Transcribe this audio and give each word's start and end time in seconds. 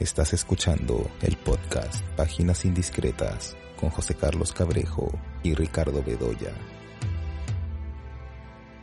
Estás 0.00 0.32
escuchando 0.32 1.10
el 1.22 1.36
podcast 1.36 2.06
Páginas 2.16 2.64
Indiscretas 2.64 3.56
con 3.80 3.90
José 3.90 4.14
Carlos 4.14 4.52
Cabrejo 4.52 5.10
y 5.42 5.54
Ricardo 5.54 6.04
Bedoya. 6.04 6.52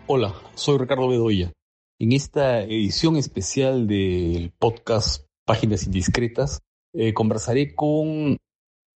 Hola, 0.07 0.35
soy 0.55 0.77
Ricardo 0.77 1.07
Bedoya. 1.07 1.53
En 1.99 2.11
esta 2.11 2.63
edición 2.63 3.15
especial 3.15 3.87
del 3.87 4.51
podcast 4.59 5.25
Páginas 5.45 5.85
Indiscretas, 5.85 6.59
eh, 6.93 7.13
conversaré 7.13 7.75
con 7.75 8.35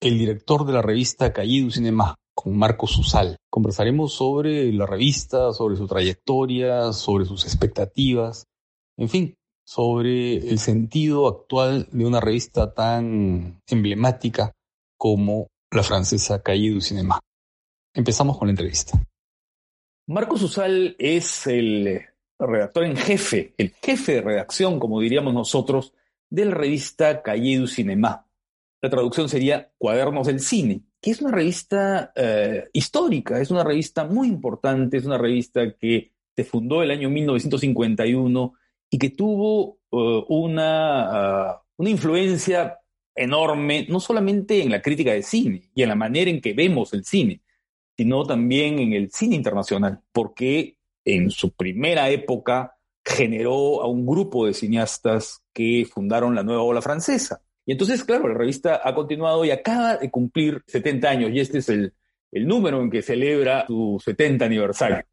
el 0.01 0.19
director 0.19 0.65
de 0.65 0.73
la 0.73 0.81
revista 0.81 1.31
Callido 1.31 1.71
Cinema, 1.71 2.15
con 2.35 2.57
Marco 2.57 2.85
Susal. 2.85 3.37
Conversaremos 3.49 4.11
sobre 4.11 4.73
la 4.73 4.85
revista, 4.85 5.53
sobre 5.53 5.77
su 5.77 5.87
trayectoria, 5.87 6.91
sobre 6.91 7.23
sus 7.23 7.45
expectativas, 7.45 8.43
en 8.97 9.07
fin, 9.07 9.35
sobre 9.69 10.37
el 10.37 10.57
sentido 10.57 11.27
actual 11.27 11.87
de 11.91 12.03
una 12.03 12.19
revista 12.19 12.73
tan 12.73 13.61
emblemática 13.67 14.51
como 14.97 15.45
la 15.69 15.83
francesa 15.83 16.41
Cahiers 16.41 16.73
du 16.73 16.81
Cinéma. 16.81 17.19
Empezamos 17.93 18.39
con 18.39 18.47
la 18.47 18.53
entrevista. 18.53 18.99
Marco 20.07 20.39
Susal 20.39 20.95
es 20.97 21.45
el 21.45 22.01
redactor 22.39 22.85
en 22.85 22.97
jefe, 22.97 23.53
el 23.59 23.69
jefe 23.75 24.13
de 24.13 24.21
redacción, 24.21 24.79
como 24.79 25.01
diríamos 25.01 25.35
nosotros, 25.35 25.93
de 26.31 26.45
la 26.45 26.55
revista 26.55 27.21
Cahiers 27.21 27.61
du 27.61 27.67
Cinéma. 27.67 28.25
La 28.81 28.89
traducción 28.89 29.29
sería 29.29 29.71
Cuadernos 29.77 30.25
del 30.25 30.39
Cine, 30.39 30.81
que 30.99 31.11
es 31.11 31.21
una 31.21 31.31
revista 31.31 32.11
eh, 32.15 32.69
histórica, 32.73 33.39
es 33.39 33.51
una 33.51 33.63
revista 33.63 34.03
muy 34.03 34.29
importante, 34.29 34.97
es 34.97 35.05
una 35.05 35.19
revista 35.19 35.75
que 35.75 36.11
se 36.35 36.43
fundó 36.43 36.81
el 36.81 36.89
año 36.89 37.11
1951 37.11 38.55
y 38.89 38.97
que 38.97 39.11
tuvo 39.11 39.79
uh, 39.91 40.25
una, 40.29 41.53
uh, 41.53 41.59
una 41.77 41.89
influencia 41.89 42.79
enorme, 43.15 43.85
no 43.89 43.99
solamente 43.99 44.61
en 44.61 44.71
la 44.71 44.81
crítica 44.81 45.11
de 45.11 45.23
cine 45.23 45.69
y 45.75 45.83
en 45.83 45.89
la 45.89 45.95
manera 45.95 46.31
en 46.31 46.41
que 46.41 46.53
vemos 46.53 46.93
el 46.93 47.03
cine, 47.03 47.41
sino 47.97 48.25
también 48.25 48.79
en 48.79 48.93
el 48.93 49.11
cine 49.11 49.35
internacional, 49.35 50.01
porque 50.11 50.77
en 51.03 51.29
su 51.29 51.51
primera 51.51 52.09
época 52.09 52.77
generó 53.03 53.81
a 53.81 53.87
un 53.87 54.05
grupo 54.05 54.45
de 54.45 54.53
cineastas 54.53 55.43
que 55.53 55.85
fundaron 55.91 56.35
la 56.35 56.43
nueva 56.43 56.63
ola 56.63 56.81
francesa. 56.81 57.41
Y 57.65 57.73
entonces, 57.73 58.03
claro, 58.03 58.27
la 58.27 58.35
revista 58.35 58.81
ha 58.83 58.95
continuado 58.95 59.43
y 59.43 59.51
acaba 59.51 59.97
de 59.97 60.09
cumplir 60.09 60.63
70 60.65 61.09
años, 61.09 61.31
y 61.31 61.39
este 61.39 61.59
es 61.59 61.69
el, 61.69 61.93
el 62.31 62.47
número 62.47 62.81
en 62.81 62.89
que 62.89 63.01
celebra 63.01 63.65
su 63.67 64.01
70 64.03 64.45
aniversario. 64.45 65.03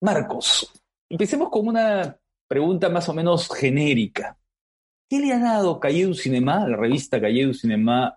Marcos, 0.00 0.72
empecemos 1.08 1.48
con 1.48 1.68
una 1.68 2.18
pregunta 2.54 2.88
más 2.88 3.08
o 3.08 3.14
menos 3.14 3.48
genérica. 3.52 4.38
¿Qué 5.10 5.18
le 5.18 5.32
ha 5.32 5.40
dado 5.40 5.80
Cahiers 5.80 6.08
du 6.08 6.14
Cinema, 6.14 6.68
la 6.68 6.76
revista 6.76 7.20
Cahiers 7.20 7.48
du 7.48 7.54
Cinema, 7.54 8.14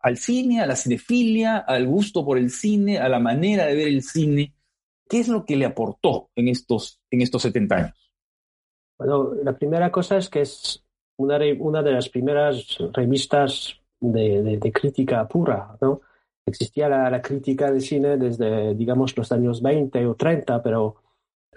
al 0.00 0.16
cine, 0.18 0.60
a 0.60 0.66
la 0.66 0.76
cinefilia, 0.76 1.58
al 1.58 1.84
gusto 1.88 2.24
por 2.24 2.38
el 2.38 2.50
cine, 2.50 2.98
a 2.98 3.08
la 3.08 3.18
manera 3.18 3.66
de 3.66 3.74
ver 3.74 3.88
el 3.88 4.04
cine? 4.04 4.54
¿Qué 5.08 5.18
es 5.18 5.26
lo 5.26 5.44
que 5.44 5.56
le 5.56 5.64
aportó 5.64 6.30
en 6.36 6.46
estos, 6.46 7.00
en 7.10 7.22
estos 7.22 7.42
70 7.42 7.74
años? 7.74 8.12
Bueno, 8.96 9.34
la 9.42 9.52
primera 9.52 9.90
cosa 9.90 10.16
es 10.16 10.28
que 10.28 10.42
es 10.42 10.84
una, 11.16 11.40
una 11.58 11.82
de 11.82 11.90
las 11.90 12.08
primeras 12.08 12.78
revistas 12.92 13.80
de, 13.98 14.58
de, 14.60 14.72
crítica 14.72 15.26
pura, 15.26 15.76
¿no? 15.80 16.02
Existía 16.46 16.88
la, 16.88 17.10
la, 17.10 17.20
crítica 17.20 17.72
de 17.72 17.80
cine 17.80 18.16
desde, 18.16 18.76
digamos, 18.76 19.16
los 19.16 19.32
años 19.32 19.60
20 19.60 20.06
o 20.06 20.14
30, 20.14 20.62
pero 20.62 21.02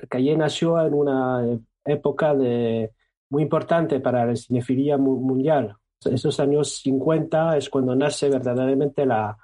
Cahiers 0.09 0.39
nació 0.39 0.83
en 0.83 0.93
una 0.95 1.59
época 1.85 2.33
de, 2.33 2.91
muy 3.29 3.43
importante 3.43 3.99
para 3.99 4.25
la 4.25 4.35
cinefilia 4.35 4.97
mundial. 4.97 5.75
Esos 6.03 6.39
años 6.39 6.77
50 6.81 7.57
es 7.57 7.69
cuando 7.69 7.95
nace 7.95 8.29
verdaderamente 8.29 9.05
la, 9.05 9.35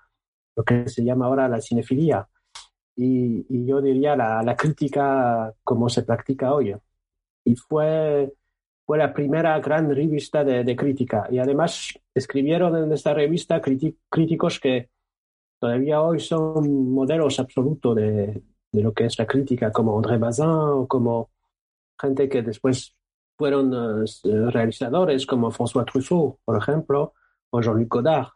lo 0.56 0.64
que 0.64 0.88
se 0.88 1.04
llama 1.04 1.26
ahora 1.26 1.48
la 1.48 1.62
cinefilia. 1.62 2.28
Y, 2.96 3.46
y 3.50 3.66
yo 3.66 3.82
diría 3.82 4.16
la, 4.16 4.44
la, 4.44 4.56
crítica 4.56 5.54
como 5.64 5.90
se 5.90 6.04
practica 6.04 6.54
hoy. 6.54 6.76
Y 7.46 7.56
fue, 7.56 8.32
fue 8.86 8.98
la 8.98 9.14
primera 9.14 9.60
gran 9.60 9.90
revista 9.90 10.44
de, 10.44 10.64
de 10.64 10.76
crítica. 10.76 11.28
Y 11.32 11.40
además 11.40 11.98
escribieron 12.14 12.76
en 12.76 12.92
esta 12.92 13.14
revista 13.14 13.62
críticos 13.62 14.60
que 14.60 14.90
todavía 15.60 16.02
hoy 16.02 16.20
son 16.20 16.92
modelos 16.94 17.40
absolutos 17.40 17.96
de, 17.96 18.44
de, 18.72 18.82
lo 18.82 18.94
que 18.94 19.06
es 19.06 19.18
la 19.18 19.26
crítica, 19.26 19.72
como 19.72 19.96
André 19.98 20.18
Bazin 20.18 20.46
o 20.46 20.88
como 20.88 21.31
gente 22.02 22.28
que 22.28 22.42
después 22.42 22.96
fueron 23.38 23.74
uh, 23.74 24.06
realizadores 24.50 25.26
como 25.26 25.52
François 25.52 25.86
Truffaut, 25.86 26.40
por 26.44 26.58
ejemplo, 26.58 27.14
o 27.52 27.62
Jean-Luc 27.62 27.88
Godard. 27.88 28.30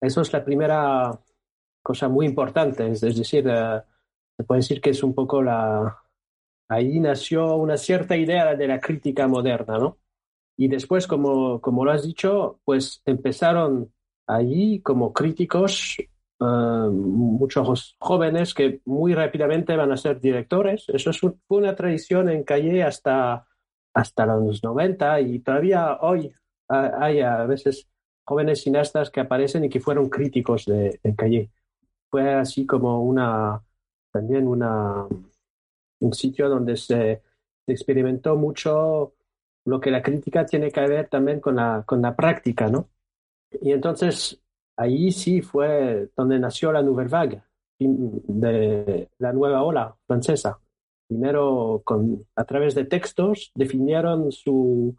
Eso 0.00 0.22
es 0.22 0.32
la 0.32 0.44
primera 0.44 1.18
cosa 1.82 2.08
muy 2.08 2.26
importante, 2.26 2.90
es, 2.90 3.00
decir, 3.00 3.46
uh, 3.46 3.80
se 4.36 4.44
puede 4.44 4.60
decir 4.60 4.80
que 4.80 4.90
es 4.90 5.02
un 5.02 5.14
poco 5.14 5.42
la... 5.42 5.98
Ahí 6.68 7.00
nació 7.00 7.56
una 7.56 7.76
cierta 7.76 8.16
idea 8.16 8.54
de 8.54 8.68
la 8.68 8.78
crítica 8.78 9.26
moderna, 9.26 9.78
¿no? 9.78 9.98
Y 10.56 10.68
después, 10.68 11.06
como, 11.06 11.60
como 11.60 11.84
lo 11.84 11.90
has 11.90 12.04
dicho, 12.04 12.60
pues 12.64 13.02
empezaron 13.06 13.92
allí 14.26 14.80
como 14.82 15.12
críticos 15.12 15.96
uh, 16.40 16.90
muchos 16.90 17.96
jóvenes 17.98 18.54
que 18.54 18.80
muy 18.84 19.14
rápidamente 19.14 19.76
van 19.76 19.92
a 19.92 19.96
ser 19.96 20.20
directores. 20.20 20.86
Eso 20.88 21.10
es 21.10 21.20
una 21.48 21.74
tradición 21.76 22.28
en 22.28 22.44
Calle 22.44 22.82
hasta, 22.82 23.46
hasta 23.94 24.26
los 24.26 24.62
90 24.62 25.20
y 25.20 25.38
todavía 25.40 25.98
hoy 26.00 26.32
hay 26.68 27.20
a 27.20 27.44
veces 27.46 27.88
jóvenes 28.24 28.62
cineastas 28.62 29.10
que 29.10 29.20
aparecen 29.20 29.64
y 29.64 29.68
que 29.68 29.80
fueron 29.80 30.08
críticos 30.08 30.64
de, 30.66 31.00
Calle. 31.16 31.50
Fue 32.08 32.32
así 32.32 32.64
como 32.64 33.02
una, 33.02 33.60
también 34.12 34.46
una, 34.46 35.06
un 36.00 36.12
sitio 36.12 36.48
donde 36.48 36.76
se 36.76 37.22
experimentó 37.66 38.36
mucho 38.36 39.14
lo 39.64 39.80
que 39.80 39.90
la 39.90 40.02
crítica 40.02 40.46
tiene 40.46 40.70
que 40.70 40.80
ver 40.80 41.08
también 41.08 41.40
con 41.40 41.56
la, 41.56 41.82
con 41.84 42.00
la 42.02 42.14
práctica, 42.14 42.68
¿no? 42.68 42.88
Y 43.60 43.72
entonces 43.72 44.40
Ahí 44.80 45.12
sí 45.12 45.42
fue 45.42 46.08
donde 46.16 46.38
nació 46.38 46.72
la 46.72 46.82
Nouvelle 46.82 47.10
Vague, 47.10 47.42
de 47.78 49.10
la 49.18 49.30
nueva 49.30 49.62
ola 49.62 49.94
francesa. 50.06 50.58
Primero, 51.06 51.82
a 52.34 52.44
través 52.44 52.74
de 52.74 52.86
textos, 52.86 53.52
definieron 53.54 54.32
su, 54.32 54.96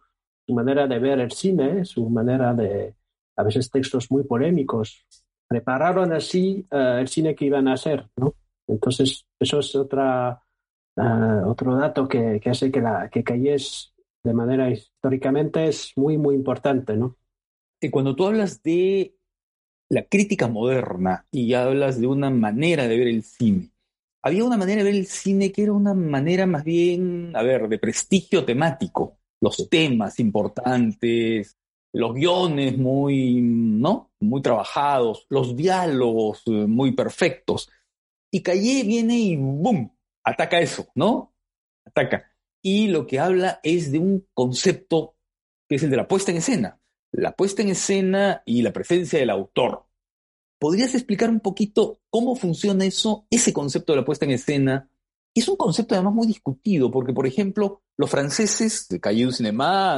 manera 0.49 0.85
de 0.85 0.99
ver 0.99 1.19
el 1.19 1.31
cine, 1.31 1.83
su 1.83 2.07
manera 2.11 2.53
de, 2.53 2.93
a 3.35 3.41
veces 3.41 3.71
textos 3.71 4.11
muy 4.11 4.23
polémicos. 4.23 5.03
Prepararon 5.47 6.13
así 6.13 6.63
uh, 6.71 6.99
el 6.99 7.07
cine 7.07 7.33
que 7.33 7.45
iban 7.45 7.67
a 7.67 7.73
hacer, 7.73 8.07
¿no? 8.17 8.35
Entonces, 8.67 9.25
eso 9.39 9.59
es 9.59 9.75
otra, 9.75 10.43
uh, 10.95 11.49
otro 11.49 11.75
dato 11.75 12.07
que, 12.07 12.39
que, 12.39 12.51
hace 12.51 12.71
que, 12.71 12.81
la, 12.81 13.09
que 13.09 13.23
Calles, 13.23 13.95
de 14.23 14.33
manera 14.35 14.69
históricamente, 14.69 15.67
es 15.67 15.93
muy, 15.95 16.19
muy 16.19 16.35
importante, 16.35 16.95
¿no? 16.95 17.15
Y 17.81 17.89
cuando 17.89 18.15
tú 18.15 18.27
hablas 18.27 18.61
de 18.61 19.15
la 19.91 20.03
crítica 20.03 20.47
moderna 20.47 21.28
y 21.31 21.53
hablas 21.53 22.00
de 22.00 22.07
una 22.07 22.29
manera 22.29 22.88
de 22.88 22.97
ver 22.97 23.07
el 23.09 23.24
cine. 23.24 23.72
Había 24.24 24.46
una 24.46 24.56
manera 24.56 24.78
de 24.78 24.85
ver 24.85 24.96
el 24.96 25.06
cine 25.06 25.52
que 25.52 25.63
era 25.63 25.74
una 25.74 25.94
manera 25.94 26.46
más 26.46 26.63
bien, 26.63 27.35
a 27.35 27.44
ver, 27.44 27.68
de 27.68 27.78
prestigio 27.78 28.46
temático. 28.46 29.18
Los 29.41 29.69
temas 29.69 30.18
importantes, 30.22 31.57
los 31.91 32.13
guiones 32.13 32.78
muy, 32.78 33.41
¿no? 33.41 34.12
Muy 34.22 34.41
trabajados, 34.41 35.25
los 35.28 35.57
diálogos 35.57 36.44
eh, 36.46 36.52
muy 36.52 36.94
perfectos. 36.94 37.69
Y 38.31 38.41
Calle 38.44 38.84
viene 38.84 39.19
y 39.19 39.35
¡boom! 39.35 39.94
Ataca 40.23 40.62
eso, 40.62 40.88
¿no? 40.96 41.34
Ataca. 41.85 42.31
Y 42.62 42.88
lo 42.88 43.06
que 43.06 43.19
habla 43.19 43.59
es 43.62 43.91
de 43.91 44.00
un 44.00 44.25
concepto 44.34 45.16
que 45.68 45.75
es 45.75 45.84
el 45.84 45.90
de 45.90 45.97
la 45.97 46.08
puesta 46.08 46.31
en 46.31 46.38
escena 46.38 46.80
la 47.11 47.33
puesta 47.33 47.61
en 47.61 47.69
escena 47.69 48.41
y 48.46 48.61
la 48.61 48.72
presencia 48.72 49.19
del 49.19 49.29
autor. 49.29 49.85
¿Podrías 50.59 50.93
explicar 50.93 51.29
un 51.29 51.40
poquito 51.40 51.99
cómo 52.09 52.35
funciona 52.35 52.85
eso, 52.85 53.25
ese 53.29 53.52
concepto 53.52 53.93
de 53.93 53.99
la 53.99 54.05
puesta 54.05 54.25
en 54.25 54.31
escena? 54.31 54.90
Es 55.34 55.47
un 55.47 55.55
concepto 55.55 55.96
además 55.96 56.13
muy 56.13 56.28
discutido, 56.28 56.91
porque, 56.91 57.13
por 57.13 57.25
ejemplo, 57.25 57.81
los 57.97 58.09
franceses 58.09 58.87
de 58.90 58.99
Cahiers 58.99 59.31
du 59.31 59.37
Cinema. 59.37 59.97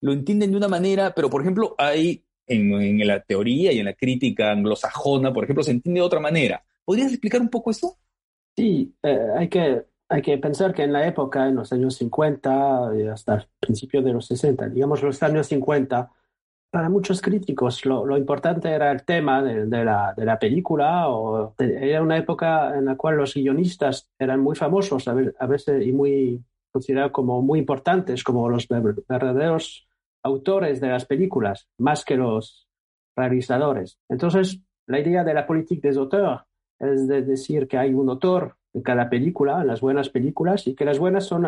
Lo 0.00 0.12
entienden 0.12 0.50
de 0.50 0.56
una 0.58 0.68
manera, 0.68 1.14
pero, 1.14 1.30
por 1.30 1.40
ejemplo, 1.40 1.74
hay 1.78 2.24
en, 2.46 3.06
la 3.06 3.20
teoría 3.20 3.72
y 3.72 3.78
en 3.78 3.86
la 3.86 3.94
crítica 3.94 4.50
anglosajona, 4.50 5.32
por 5.32 5.44
ejemplo, 5.44 5.62
se 5.62 5.70
entiende 5.70 6.00
de 6.00 6.06
otra 6.06 6.20
manera. 6.20 6.62
¿Podrías 6.84 7.10
explicar 7.10 7.40
un 7.40 7.48
poco 7.48 7.70
eso? 7.70 7.96
Sí, 8.56 8.94
eh, 9.02 9.28
hay, 9.36 9.48
que, 9.48 9.84
hay 10.08 10.22
que 10.22 10.38
pensar 10.38 10.74
que 10.74 10.82
en 10.82 10.92
la 10.92 11.06
época, 11.06 11.48
en 11.48 11.56
los 11.56 11.72
años 11.72 11.96
50 11.96 12.92
y 12.98 13.06
hasta 13.06 13.48
principios 13.58 14.04
de 14.04 14.12
los 14.12 14.26
60, 14.26 14.68
digamos 14.68 15.02
los 15.02 15.22
años 15.22 15.46
50, 15.46 16.10
para 16.74 16.88
muchos 16.88 17.22
críticos 17.22 17.86
lo, 17.86 18.04
lo, 18.04 18.16
importante 18.16 18.68
era 18.68 18.90
el 18.90 19.04
tema 19.04 19.40
de, 19.44 19.66
de, 19.66 19.84
la, 19.84 20.12
de, 20.16 20.24
la, 20.24 20.40
película 20.40 21.08
o 21.08 21.54
era 21.56 22.02
una 22.02 22.16
época 22.18 22.76
en 22.76 22.86
la 22.86 22.96
cual 22.96 23.16
los 23.16 23.34
guionistas 23.34 24.10
eran 24.18 24.40
muy 24.40 24.56
famosos 24.56 25.06
a, 25.06 25.14
veces 25.46 25.86
y 25.86 25.92
muy 25.92 26.42
considerados 26.72 27.12
como 27.12 27.42
muy 27.42 27.60
importantes 27.60 28.24
como 28.24 28.48
los 28.48 28.66
verdaderos 28.66 29.86
autores 30.24 30.80
de 30.80 30.88
las 30.88 31.04
películas 31.04 31.68
más 31.78 32.04
que 32.04 32.16
los 32.16 32.66
realizadores. 33.14 34.00
Entonces, 34.08 34.58
la 34.88 34.98
idea 34.98 35.22
de 35.22 35.32
la 35.32 35.46
política 35.46 35.86
des 35.86 35.96
auteurs 35.96 36.42
es 36.80 37.06
de 37.06 37.22
decir 37.22 37.68
que 37.68 37.78
hay 37.78 37.94
un 37.94 38.08
autor 38.08 38.56
en 38.72 38.82
cada 38.82 39.08
película, 39.08 39.60
en 39.60 39.68
las 39.68 39.80
buenas 39.80 40.08
películas, 40.08 40.66
y 40.66 40.74
que 40.74 40.84
las 40.84 40.98
buenas 40.98 41.24
son 41.24 41.46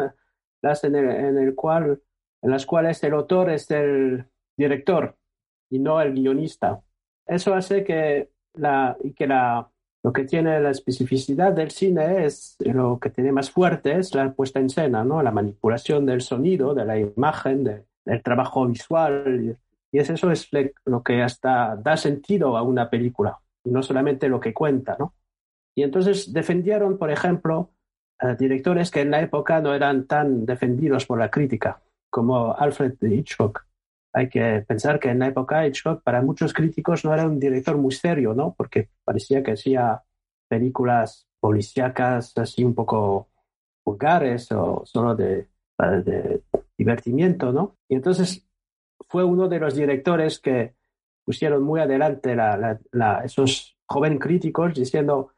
las 0.63 0.85
en, 0.85 0.95
el, 0.95 1.55
cual, 1.57 2.01
en 2.43 2.51
las 2.53 2.65
cuales 2.65 3.03
el 3.03 3.15
autor 3.15 3.51
es 3.51 3.69
el 3.73 4.27
director 4.57 5.17
y 5.71 5.79
no 5.79 6.01
el 6.01 6.15
guionista. 6.15 6.81
Eso 7.27 7.55
hace 7.55 7.85
que, 7.85 8.31
la, 8.55 8.97
que 9.15 9.27
la, 9.27 9.69
lo 10.03 10.13
que 10.13 10.25
tiene 10.25 10.61
la 10.61 10.71
especificidad 10.71 11.53
del 11.53 11.73
cine 11.73 12.25
es 12.25 12.57
lo 12.61 13.01
que 13.01 13.11
tiene 13.11 13.33
más 13.33 13.51
fuerte 13.51 13.99
es 13.99 14.15
la 14.15 14.33
puesta 14.33 14.61
en 14.61 14.67
escena, 14.67 15.03
¿no? 15.03 15.23
la 15.23 15.33
manipulación 15.33 16.07
del 16.07 16.21
sonido, 16.21 16.75
de 16.75 16.85
la 16.85 16.97
imagen, 16.97 17.65
del 17.65 18.23
trabajo 18.23 18.67
visual. 18.67 19.59
Y 19.91 19.99
es 19.99 20.09
eso 20.09 20.31
es 20.31 20.49
lo 20.85 21.03
que 21.03 21.23
hasta 21.23 21.75
da 21.75 21.97
sentido 21.97 22.57
a 22.57 22.63
una 22.63 22.89
película 22.89 23.41
y 23.65 23.71
no 23.71 23.83
solamente 23.83 24.29
lo 24.29 24.39
que 24.39 24.55
cuenta. 24.55 24.97
¿no? 24.97 25.15
Y 25.75 25.83
entonces 25.83 26.33
defendieron, 26.33 26.99
por 26.99 27.11
ejemplo, 27.11 27.71
directores 28.39 28.93
que 28.93 29.01
en 29.01 29.11
la 29.11 29.21
época 29.21 29.61
no 29.61 29.75
eran 29.75 30.07
tan 30.07 30.47
defendidos 30.47 31.05
por 31.05 31.19
la 31.19 31.31
crítica, 31.31 31.83
como 32.11 32.55
Alfred 32.57 32.95
Hitchcock. 33.03 33.66
Hay 34.17 34.31
que 34.31 34.65
pensar 34.67 34.99
que 34.99 35.11
en 35.11 35.19
la 35.19 35.27
época 35.27 35.67
Hitchcock 35.67 36.03
para 36.03 36.23
muchos 36.23 36.55
críticos 36.55 37.05
no 37.05 37.13
era 37.13 37.27
un 37.27 37.39
director 37.39 37.77
muy 37.77 37.93
serio, 37.93 38.33
¿no? 38.33 38.55
Porque 38.57 38.89
parecía 39.05 39.43
que 39.43 39.53
hacía 39.53 40.03
películas 40.49 41.29
policíacas 41.39 42.33
así 42.39 42.65
un 42.65 42.75
poco 42.75 43.29
vulgares 43.85 44.51
o 44.53 44.83
solo 44.87 45.15
de, 45.15 45.49
divertimiento, 46.79 47.53
¿no? 47.53 47.77
Y 47.91 47.97
entonces 47.97 48.43
fue 49.07 49.23
uno 49.23 49.49
de 49.49 49.59
los 49.59 49.75
directores 49.75 50.41
que 50.41 50.73
pusieron 51.23 51.63
muy 51.63 51.81
adelante 51.81 52.35
la, 52.35 52.79
la, 52.93 53.23
esos 53.23 53.77
jóvenes 53.85 54.19
críticos 54.19 54.73
diciendo 54.73 55.33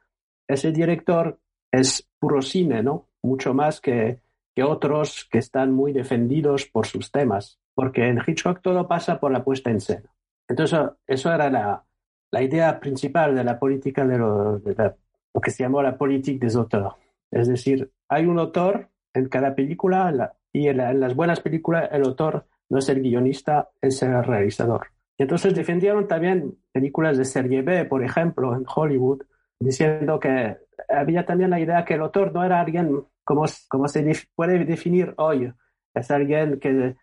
ese 0.47 0.71
director 0.71 1.41
es 1.73 2.09
puro 2.21 2.43
cine, 2.43 2.85
¿no? 2.85 3.09
Mucho 3.25 3.55
más 3.55 3.81
que 3.81 4.21
otros 4.63 5.29
que 5.31 5.39
están 5.39 5.73
muy 5.73 5.93
defendidos 5.93 6.67
por 6.67 6.87
sus 6.87 7.11
temas, 7.11 7.59
porque 7.79 8.09
en 8.09 8.19
Hitchcock 8.27 8.61
todo 8.61 8.89
pasa 8.89 9.21
por 9.21 9.31
la 9.31 9.45
puesta 9.45 9.71
en 9.71 9.77
escena. 9.77 10.11
Entonces, 10.49 10.81
eso 11.07 11.33
era 11.33 11.49
la, 11.49 11.85
la 12.33 12.43
idea 12.43 12.81
principal 12.81 13.37
de 13.37 13.45
la 13.45 13.57
política 13.57 14.05
de 14.05 14.19
lo, 14.19 14.59
lo 14.59 15.41
que 15.41 15.51
se 15.53 15.63
llamó 15.63 15.81
la 15.81 15.97
política 15.97 16.45
des 16.45 16.57
auteurs. 16.57 16.97
Es 17.31 17.47
decir, 17.47 17.89
hay 18.09 18.27
un 18.27 18.41
autor 18.41 18.89
en 19.15 19.29
cada 19.29 19.55
película 19.55 20.35
y 20.53 20.67
en, 20.67 20.81
en, 20.81 20.99
las 20.99 21.15
buenas 21.15 21.39
películas 21.39 21.89
el 21.93 22.03
autor 22.03 22.47
no 22.69 22.79
es 22.81 22.89
el 22.89 23.01
guionista, 23.01 23.69
es 23.81 24.03
el 24.03 24.25
realizador. 24.25 24.89
Y 25.17 25.23
entonces 25.23 25.55
defendieron 25.55 26.09
también 26.09 26.59
películas 26.73 27.17
de 27.17 27.27
serie 27.27 27.63
B, 27.63 27.85
por 27.85 28.03
ejemplo, 28.03 28.57
en 28.57 28.65
Hollywood, 28.67 29.23
diciendo 29.61 30.19
que 30.19 30.57
había 30.89 31.25
también 31.25 31.51
la 31.51 31.61
idea 31.61 31.85
que 31.85 31.95
el 31.95 32.01
autor 32.01 32.33
no 32.33 32.43
era 32.43 32.59
alguien 32.59 33.05
como, 33.23 33.45
como 33.69 33.87
se 33.87 34.05
puede 34.35 34.65
definir 34.65 35.15
hoy, 35.17 35.53
es 35.95 36.11
alguien 36.11 36.59
que 36.59 36.97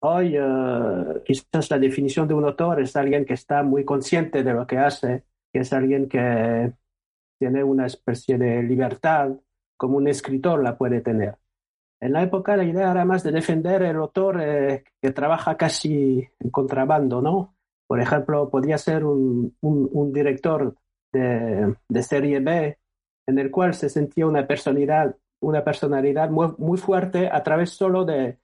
hoy 0.00 0.38
uh, 0.38 1.22
quizás 1.24 1.70
la 1.70 1.78
definición 1.78 2.26
de 2.26 2.34
un 2.34 2.44
autor 2.44 2.80
es 2.80 2.96
alguien 2.96 3.24
que 3.24 3.34
está 3.34 3.62
muy 3.62 3.84
consciente 3.84 4.42
de 4.42 4.52
lo 4.52 4.66
que 4.66 4.78
hace, 4.78 5.24
que 5.52 5.60
es 5.60 5.72
alguien 5.72 6.08
que 6.08 6.72
tiene 7.38 7.64
una 7.64 7.86
especie 7.86 8.38
de 8.38 8.62
libertad 8.62 9.30
como 9.76 9.96
un 9.96 10.08
escritor 10.08 10.62
la 10.62 10.76
puede 10.76 11.00
tener. 11.00 11.36
En 12.00 12.12
la 12.12 12.22
época 12.22 12.56
la 12.56 12.64
idea 12.64 12.90
era 12.90 13.04
más 13.04 13.22
de 13.22 13.32
defender 13.32 13.82
el 13.82 13.96
autor 13.96 14.40
eh, 14.40 14.84
que 15.00 15.12
trabaja 15.12 15.56
casi 15.56 16.26
en 16.38 16.50
contrabando, 16.50 17.20
¿no? 17.20 17.54
Por 17.86 18.00
ejemplo, 18.00 18.48
podría 18.50 18.78
ser 18.78 19.04
un, 19.04 19.52
director 20.12 20.76
de, 21.12 21.74
serie 22.02 22.38
B, 22.38 22.78
en 23.26 23.38
el 23.38 23.50
cual 23.50 23.74
se 23.74 23.88
sentía 23.88 24.26
una 24.26 24.46
personalidad, 24.46 25.16
muy 25.40 26.78
fuerte 26.78 27.28
a 27.28 27.42
través 27.42 27.70
solo 27.70 28.04
de, 28.04 28.38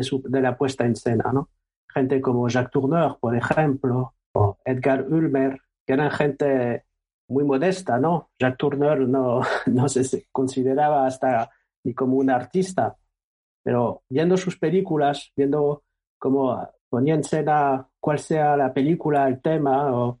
de, 0.00 0.40
la 0.40 0.56
puesta 0.56 0.84
en 0.84 0.92
escena, 0.92 1.32
¿no? 1.32 1.50
Gente 1.92 2.20
como 2.20 2.48
Jacques 2.48 2.70
Tourneur, 2.70 3.18
por 3.18 3.36
ejemplo, 3.36 4.14
o 4.32 4.58
Edgar 4.64 5.06
Ulmer, 5.08 5.60
que 5.86 5.92
eran 5.92 6.10
gente 6.10 6.84
muy 7.28 7.44
modesta, 7.44 7.98
¿no? 7.98 8.30
Jacques 8.38 8.58
Tourneur 8.58 9.00
no, 9.08 9.40
no 9.66 9.88
se 9.88 10.26
consideraba 10.30 11.06
hasta 11.06 11.50
ni 11.84 11.94
como 11.94 12.16
un 12.16 12.30
artista, 12.30 12.96
pero 13.62 14.02
viendo 14.08 14.36
sus 14.36 14.58
películas, 14.58 15.32
viendo 15.36 15.84
cómo 16.18 16.68
ponía 16.88 17.14
en 17.14 17.20
escena 17.20 17.88
cuál 18.00 18.18
sea 18.18 18.56
la 18.56 18.72
película, 18.72 19.26
el 19.28 19.40
tema, 19.40 19.92
o 19.92 20.20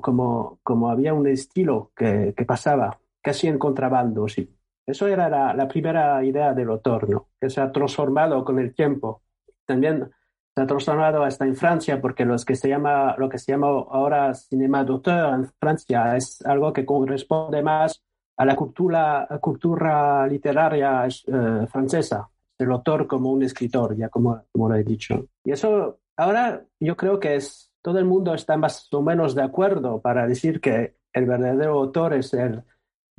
como, 0.00 0.58
como 0.62 0.90
había 0.90 1.14
un 1.14 1.28
estilo 1.28 1.92
que, 1.94 2.34
que 2.36 2.44
pasaba 2.44 2.98
casi 3.22 3.46
en 3.46 3.58
contrabando, 3.58 4.26
sí. 4.28 4.48
Eso 4.90 5.06
era 5.06 5.28
la, 5.28 5.68
primera 5.68 6.22
idea 6.24 6.52
del 6.52 6.70
autor, 6.70 7.08
¿no? 7.08 7.28
Que 7.40 7.48
se 7.48 7.60
ha 7.60 7.70
transformado 7.70 8.44
con 8.44 8.58
el 8.58 8.74
tiempo. 8.74 9.22
También 9.64 10.10
se 10.54 10.62
ha 10.62 10.66
transformado 10.66 11.22
hasta 11.22 11.46
en 11.46 11.54
Francia, 11.54 12.00
porque 12.00 12.24
los 12.24 12.44
que 12.44 12.56
se 12.56 12.68
llama, 12.68 13.14
lo 13.18 13.28
que 13.28 13.38
se 13.38 13.52
llama 13.52 13.68
ahora 13.68 14.34
cinema 14.34 14.84
d'auteur 14.84 15.34
en 15.34 15.46
Francia 15.60 16.16
es 16.16 16.44
algo 16.44 16.72
que 16.72 16.84
corresponde 16.84 17.62
más 17.62 18.02
a 18.36 18.44
la 18.44 18.56
cultura, 18.56 19.28
cultura 19.40 20.26
literaria 20.26 21.06
eh, 21.06 21.66
francesa, 21.68 22.28
el 22.58 22.70
autor 22.72 23.06
como 23.06 23.30
un 23.30 23.42
escritor, 23.42 23.96
ya 23.96 24.08
como, 24.08 24.42
como 24.50 24.68
lo 24.68 24.74
he 24.74 24.82
dicho. 24.82 25.26
Y 25.44 25.52
eso 25.52 26.00
ahora 26.16 26.64
yo 26.80 26.96
creo 26.96 27.20
que 27.20 27.36
es 27.36 27.70
todo 27.82 27.98
el 27.98 28.04
mundo 28.04 28.34
está 28.34 28.56
más 28.56 28.92
o 28.92 29.02
menos 29.02 29.34
de 29.34 29.42
acuerdo 29.42 30.00
para 30.00 30.26
decir 30.26 30.60
que 30.60 30.96
el 31.12 31.26
verdadero 31.26 31.78
autor 31.78 32.14
es 32.14 32.34
el 32.34 32.62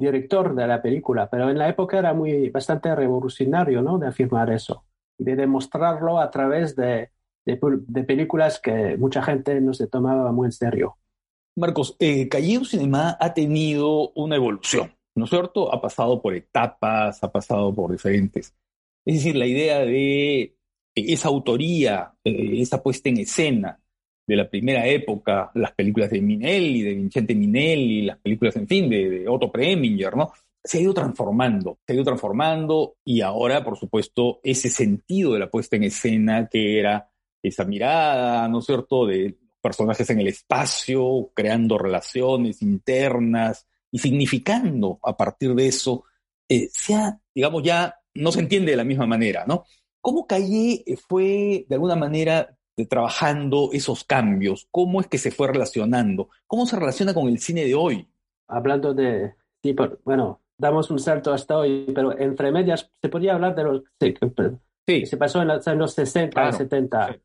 director 0.02 0.54
de 0.54 0.68
la 0.68 0.82
película, 0.82 1.30
pero 1.30 1.50
en 1.50 1.58
la 1.58 1.70
época 1.70 1.98
era 1.98 2.14
muy 2.14 2.50
bastante 2.50 2.94
revolucionario, 2.94 3.82
¿no? 3.82 3.98
De 3.98 4.08
afirmar 4.08 4.52
eso 4.52 4.84
de 5.22 5.36
demostrarlo 5.36 6.20
a 6.20 6.32
través 6.32 6.76
de, 6.76 7.12
de, 7.46 8.04
películas 8.04 8.60
que 8.60 8.98
mucha 8.98 9.22
gente 9.22 9.62
no 9.62 9.74
se 9.74 9.88
tomaba 9.88 10.32
muy 10.32 10.48
en 10.48 10.52
serio. 10.52 10.98
Marcos, 11.56 11.96
eh, 12.00 12.30
Cinema 12.66 13.18
ha 13.20 13.34
tenido 13.34 14.12
una 14.16 14.36
evolución, 14.36 14.96
¿no 15.16 15.26
es 15.26 15.30
cierto? 15.30 15.74
Ha 15.74 15.82
pasado 15.82 16.22
por 16.22 16.34
etapas, 16.34 17.24
ha 17.24 17.32
pasado 17.32 17.74
por 17.74 17.92
diferentes. 17.92 18.56
Es 19.06 19.16
decir, 19.16 19.36
la 19.36 19.46
idea 19.46 19.80
de 19.80 20.56
esa 20.96 21.28
autoría, 21.28 22.14
eh, 22.24 22.62
esa 22.62 22.82
puesta 22.82 23.10
en 23.10 23.18
escena, 23.18 23.80
de 24.26 24.36
la 24.36 24.50
primera 24.50 24.86
época, 24.88 25.52
las 25.56 25.74
películas 25.74 26.10
de 26.10 26.22
Minelli, 26.22 26.82
de 26.82 26.94
Vincente 26.94 27.36
Minelli, 27.36 28.04
las 28.04 28.18
películas, 28.20 28.56
en 28.56 28.68
fin, 28.68 28.90
de, 28.90 29.28
Otto 29.28 29.52
Preminger, 29.52 30.16
¿no? 30.16 30.32
Se 30.64 30.78
ha 30.78 30.82
ido 30.82 30.94
transformando, 30.94 31.80
se 31.86 31.94
ha 31.94 31.96
ido 31.96 32.06
transformando 32.06 32.98
y 33.04 33.22
ahora, 33.22 33.64
por 33.64 33.78
supuesto, 33.78 34.40
ese 34.44 34.70
sentido 34.70 35.34
de 35.34 35.40
la 35.40 35.50
puesta 35.50 35.76
en 35.76 35.84
escena 35.84 36.48
que 36.48 36.80
era 36.80 37.10
esa 37.42 37.66
mirada, 37.66 38.48
¿no 38.48 38.60
es 38.60 38.66
cierto?, 38.66 39.08
de 39.08 39.38
personajes 39.60 40.10
en 40.10 40.20
el 40.20 40.28
espacio, 40.28 41.32
creando 41.34 41.78
relaciones 41.78 42.62
internas 42.62 43.68
y 43.92 44.00
significando 44.00 45.00
a 45.04 45.18
partir 45.18 45.54
de 45.56 45.68
eso, 45.68 46.06
eh, 46.48 46.70
sea, 46.72 47.20
digamos, 47.34 47.64
ya 47.64 47.96
no 48.16 48.32
se 48.32 48.40
entiende 48.40 48.72
de 48.72 48.78
la 48.78 48.84
misma 48.84 49.06
manera, 49.06 49.46
¿no? 49.48 49.66
¿Cómo 50.00 50.26
Calle 50.26 50.84
fue, 51.08 51.66
de 51.68 51.76
alguna 51.76 51.96
manera, 51.96 52.58
trabajando 52.86 53.70
esos 53.74 54.04
cambios? 54.04 54.68
¿Cómo 54.72 55.02
es 55.02 55.08
que 55.08 55.18
se 55.18 55.32
fue 55.32 55.48
relacionando? 55.48 56.30
¿Cómo 56.48 56.66
se 56.66 56.78
relaciona 56.78 57.14
con 57.14 57.28
el 57.28 57.40
cine 57.40 57.66
de 57.66 57.76
hoy? 57.76 58.08
Hablando 58.48 58.94
de, 58.94 59.36
sí, 59.64 59.76
bueno, 60.04 60.42
damos 60.62 60.92
un 60.92 61.00
salto 61.00 61.34
hasta 61.34 61.58
hoy, 61.58 61.92
pero 61.94 62.18
entre 62.18 62.52
medias 62.52 62.90
se 63.02 63.10
podía 63.10 63.34
hablar 63.34 63.56
de 63.56 63.64
los 63.64 63.84
sí, 64.88 65.06
se 65.06 65.18
pasó 65.18 65.42
en 65.42 65.48
los 65.48 65.68
años 65.68 65.94
60 65.94 66.50
y 66.50 66.54
70, 66.54 67.18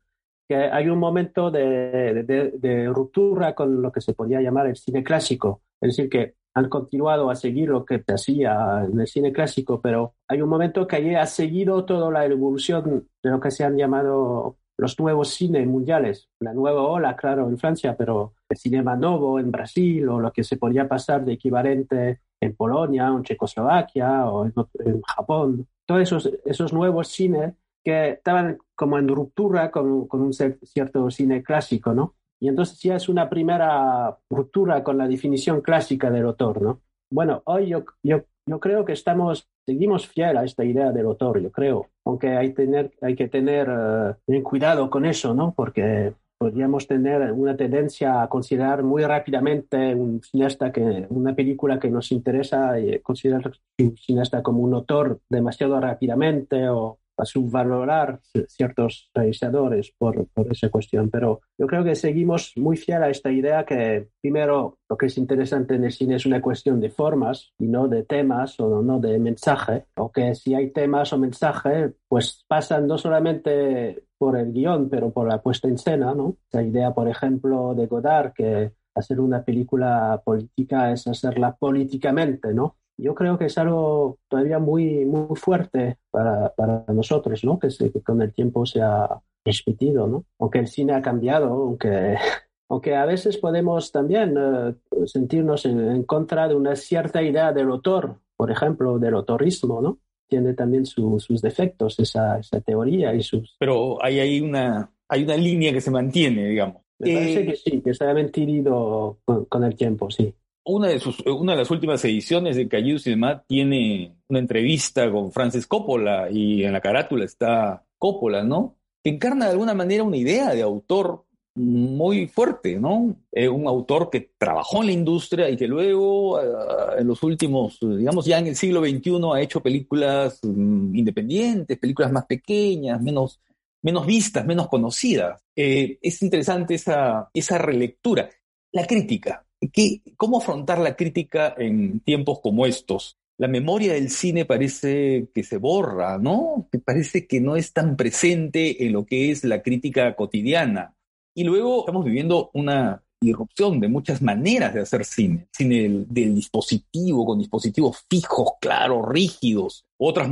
que 0.47 0.55
hay 0.55 0.89
un 0.89 0.97
momento 0.97 1.51
de, 1.51 2.23
de, 2.23 2.87
ruptura 2.87 3.53
con 3.53 3.81
lo 3.81 3.91
que 3.91 4.01
se 4.01 4.13
podía 4.13 4.41
llamar 4.41 4.67
el 4.67 4.75
cine 4.75 5.03
clásico, 5.03 5.61
es 5.81 5.95
decir, 5.95 6.09
que 6.09 6.35
han 6.55 6.69
continuado 6.69 7.29
a 7.29 7.35
seguir 7.35 7.69
lo 7.69 7.85
que 7.85 8.01
se 8.03 8.13
hacía 8.13 8.85
en 8.89 8.99
el 8.99 9.07
cine 9.07 9.31
clásico, 9.31 9.79
pero 9.79 10.15
hay 10.27 10.41
un 10.41 10.49
momento 10.49 10.87
que 10.87 10.95
allí 10.95 11.13
ha 11.13 11.27
seguido 11.27 11.85
toda 11.85 12.09
la 12.09 12.25
evolución 12.25 13.07
de 13.21 13.29
lo 13.29 13.39
que 13.39 13.51
se 13.51 13.63
han 13.63 13.77
llamado 13.77 14.57
los 14.77 14.99
nuevos 14.99 15.29
cines 15.29 15.65
mundiales, 15.67 16.29
la 16.39 16.53
nueva 16.53 16.83
ola, 16.83 17.15
claro, 17.15 17.49
en 17.49 17.57
Francia, 17.57 17.95
pero 17.97 18.33
el 18.47 18.57
cinema 18.57 18.95
nuevo 18.95 19.39
en 19.39 19.51
Brasil 19.51 20.07
o 20.07 20.19
lo 20.19 20.31
que 20.31 20.43
se 20.43 20.57
podía 20.57 20.87
pasar 20.87 21.25
de 21.25 21.33
equivalente 21.33 22.21
en 22.39 22.55
Polonia, 22.55 23.07
en 23.07 23.23
Checoslovaquia 23.23 24.25
o 24.29 24.45
en, 24.45 25.01
Japón, 25.01 25.67
todos 25.85 26.01
esos, 26.01 26.31
esos 26.45 26.73
nuevos 26.73 27.07
cines 27.07 27.53
que 27.83 28.09
estaban 28.11 28.57
como 28.75 28.99
en 28.99 29.07
ruptura 29.07 29.71
con, 29.71 30.07
con, 30.07 30.21
un 30.21 30.33
cierto 30.33 31.09
cine 31.09 31.41
clásico, 31.41 31.93
¿no? 31.93 32.15
Y 32.39 32.49
entonces 32.49 32.79
ya 32.79 32.95
es 32.95 33.09
una 33.09 33.29
primera 33.29 34.15
ruptura 34.29 34.83
con 34.83 34.97
la 34.97 35.07
definición 35.07 35.61
clásica 35.61 36.11
del 36.11 36.25
autor, 36.25 36.61
¿no? 36.61 36.81
Bueno, 37.09 37.41
hoy 37.45 37.69
yo, 37.69 37.85
yo 38.03 38.23
yo 38.47 38.59
creo 38.59 38.85
que 38.85 38.93
estamos, 38.93 39.47
seguimos 39.65 40.07
fiel 40.07 40.37
a 40.37 40.45
esta 40.45 40.63
idea 40.63 40.91
del 40.91 41.05
autor, 41.05 41.41
yo 41.41 41.51
creo, 41.51 41.87
aunque 42.05 42.29
hay, 42.29 42.53
tener, 42.53 42.91
hay 43.01 43.15
que 43.15 43.27
tener 43.27 43.69
uh, 43.69 44.43
cuidado 44.43 44.89
con 44.89 45.05
eso, 45.05 45.33
¿no? 45.33 45.53
Porque 45.53 46.13
podríamos 46.39 46.87
tener 46.87 47.31
una 47.31 47.57
tendencia 47.57 48.21
a 48.21 48.29
considerar 48.29 48.83
muy 48.83 49.03
rápidamente 49.03 49.93
un 49.95 50.21
cineasta 50.21 50.71
que 50.71 51.05
una 51.09 51.35
película 51.35 51.79
que 51.79 51.89
nos 51.89 52.11
interesa 52.11 52.79
y 52.79 52.99
considerar 52.99 53.51
un 53.79 53.97
cineasta 53.97 54.43
como 54.43 54.61
un 54.61 54.73
autor 54.73 55.19
demasiado 55.29 55.79
rápidamente 55.79 56.69
o 56.69 56.99
a 57.17 57.25
subvalorar 57.25 58.19
ciertos 58.47 59.09
realizadores 59.13 59.93
por, 59.97 60.27
por, 60.27 60.51
esa 60.51 60.69
cuestión, 60.69 61.09
pero 61.09 61.41
yo 61.57 61.67
creo 61.67 61.83
que 61.83 61.95
seguimos 61.95 62.53
muy 62.55 62.77
fiel 62.77 63.03
a 63.03 63.09
esta 63.09 63.31
idea 63.31 63.65
que 63.65 64.09
primero 64.21 64.77
lo 64.89 64.97
que 64.97 65.07
es 65.07 65.17
interesante 65.17 65.75
en 65.75 65.85
el 65.85 65.91
cine 65.91 66.15
es 66.15 66.25
una 66.25 66.41
cuestión 66.41 66.79
de 66.79 66.89
formas 66.89 67.53
y 67.57 67.67
no 67.67 67.87
de 67.87 68.03
temas 68.03 68.59
o 68.59 68.81
no 68.81 68.99
de 68.99 69.19
mensaje, 69.19 69.85
o 69.95 70.11
que 70.11 70.35
si 70.35 70.53
hay 70.53 70.71
temas 70.71 71.11
o 71.13 71.17
mensaje, 71.17 71.93
pues 72.07 72.45
pasan 72.47 72.87
no 72.87 72.97
solamente 72.97 74.03
por 74.17 74.37
el 74.37 74.51
guion, 74.51 74.89
pero 74.89 75.11
por 75.11 75.27
la 75.27 75.41
puesta 75.41 75.67
en 75.67 75.75
escena, 75.75 76.13
¿no? 76.13 76.37
Esa 76.49 76.63
idea, 76.63 76.93
por 76.93 77.07
ejemplo, 77.07 77.73
de 77.75 77.87
Godard, 77.87 78.33
que 78.33 78.71
hacer 78.95 79.19
una 79.19 79.43
película 79.43 80.21
política 80.23 80.91
es 80.91 81.07
hacerla 81.07 81.55
políticamente, 81.55 82.53
¿no? 82.53 82.77
Yo 82.97 83.13
creo 83.13 83.37
que 83.37 83.45
es 83.45 83.57
algo 83.57 84.17
todavía 84.27 84.59
muy, 84.59 85.05
muy 85.05 85.35
fuerte 85.35 85.97
para, 86.09 86.53
para 86.55 86.83
nosotros, 86.87 87.43
¿no? 87.43 87.59
Que, 87.59 87.69
que, 87.69 88.01
con 88.01 88.21
el 88.21 88.33
tiempo 88.33 88.65
se 88.65 88.81
ha 88.81 89.21
repetido, 89.45 90.07
¿no? 90.07 90.25
Aunque 90.39 90.59
el 90.59 90.67
cine 90.67 90.93
ha 90.93 91.01
cambiado, 91.01 91.47
aunque, 91.47 92.15
aunque 92.69 92.95
a 92.95 93.05
veces 93.05 93.37
podemos 93.37 93.91
también 93.91 94.37
uh, 94.37 94.75
sentirnos 95.05 95.65
en, 95.65 95.79
en, 95.79 96.03
contra 96.03 96.47
de 96.47 96.55
una 96.55 96.75
cierta 96.75 97.21
idea 97.21 97.53
del 97.53 97.69
autor, 97.69 98.19
por 98.35 98.51
ejemplo, 98.51 98.97
del 98.97 99.13
autorismo, 99.13 99.81
¿no? 99.81 99.99
Tiene 100.27 100.53
también 100.53 100.85
su, 100.85 101.19
sus 101.19 101.41
defectos, 101.41 101.99
esa, 101.99 102.39
esa, 102.39 102.59
teoría 102.59 103.13
y 103.13 103.21
sus... 103.21 103.55
Pero 103.59 104.03
hay 104.03 104.19
ahí 104.19 104.41
una, 104.41 104.91
hay 105.07 105.23
una 105.23 105.37
línea 105.37 105.71
que 105.71 105.79
se 105.79 105.91
mantiene, 105.91 106.49
digamos. 106.49 106.81
Me 106.99 107.13
parece 107.13 107.45
que 107.45 107.55
sí, 107.55 107.81
que 107.81 107.93
se 107.93 108.03
ha 108.03 108.13
mantenido 108.13 109.19
con, 109.23 109.45
con 109.45 109.63
el 109.63 109.75
tiempo, 109.75 110.09
sí 110.09 110.33
una 110.67 110.87
de, 110.89 110.99
sus, 110.99 111.19
una 111.25 111.53
de 111.53 111.59
las 111.59 111.71
últimas 111.71 112.03
ediciones 112.05 112.55
de 112.55 112.67
Callido 112.67 112.99
Cinema 112.99 113.43
tiene 113.47 114.17
una 114.27 114.39
entrevista 114.39 115.09
con 115.11 115.31
Francis 115.31 115.65
Coppola 115.65 116.29
y 116.29 116.63
en 116.63 116.73
la 116.73 116.81
carátula 116.81 117.25
está 117.25 117.85
Coppola, 117.97 118.43
¿no? 118.43 118.75
Que 119.03 119.11
encarna 119.11 119.45
de 119.45 119.51
alguna 119.51 119.73
manera 119.73 120.03
una 120.03 120.17
idea 120.17 120.53
de 120.53 120.61
autor 120.61 121.25
muy 121.57 122.27
fuerte, 122.27 122.79
¿no? 122.79 123.15
Eh, 123.31 123.47
un 123.47 123.67
autor 123.67 124.09
que 124.09 124.33
trabajó 124.37 124.81
en 124.81 124.87
la 124.87 124.91
industria 124.93 125.49
y 125.49 125.57
que 125.57 125.67
luego, 125.67 126.35
uh, 126.35 126.99
en 126.99 127.07
los 127.07 127.23
últimos, 127.23 127.79
digamos, 127.81 128.25
ya 128.25 128.37
en 128.37 128.47
el 128.47 128.55
siglo 128.55 128.81
XXI 128.81 129.19
ha 129.33 129.41
hecho 129.41 129.61
películas 129.61 130.39
um, 130.43 130.95
independientes, 130.95 131.79
películas 131.79 132.11
más 132.11 132.25
pequeñas, 132.25 133.01
menos, 133.01 133.41
menos 133.81 134.05
vistas, 134.05 134.45
menos 134.45 134.67
conocidas. 134.67 135.41
Eh, 135.55 135.97
es 136.01 136.21
interesante 136.21 136.75
esa, 136.75 137.29
esa 137.33 137.57
relectura. 137.57 138.29
La 138.71 138.85
crítica, 138.85 139.46
¿Qué, 139.73 140.01
¿Cómo 140.17 140.37
afrontar 140.37 140.79
la 140.79 140.95
crítica 140.95 141.53
en 141.57 141.99
tiempos 142.01 142.39
como 142.41 142.65
estos? 142.65 143.17
La 143.37 143.47
memoria 143.47 143.93
del 143.93 144.09
cine 144.09 144.45
parece 144.45 145.29
que 145.33 145.43
se 145.43 145.57
borra, 145.57 146.17
¿no? 146.17 146.67
Parece 146.85 147.27
que 147.27 147.39
no 147.39 147.55
es 147.55 147.73
tan 147.73 147.95
presente 147.95 148.85
en 148.85 148.93
lo 148.93 149.05
que 149.05 149.31
es 149.31 149.43
la 149.43 149.61
crítica 149.61 150.15
cotidiana. 150.15 150.95
Y 151.35 151.43
luego 151.43 151.81
estamos 151.81 152.03
viviendo 152.03 152.49
una 152.53 153.03
irrupción 153.21 153.79
de 153.79 153.87
muchas 153.87 154.21
maneras 154.21 154.73
de 154.73 154.81
hacer 154.81 155.05
cine. 155.05 155.47
Cine 155.51 155.83
del, 155.83 156.07
del 156.07 156.35
dispositivo, 156.35 157.25
con 157.25 157.39
dispositivos 157.39 158.05
fijos, 158.09 158.53
claros, 158.59 159.07
rígidos, 159.07 159.85
otras 159.97 160.29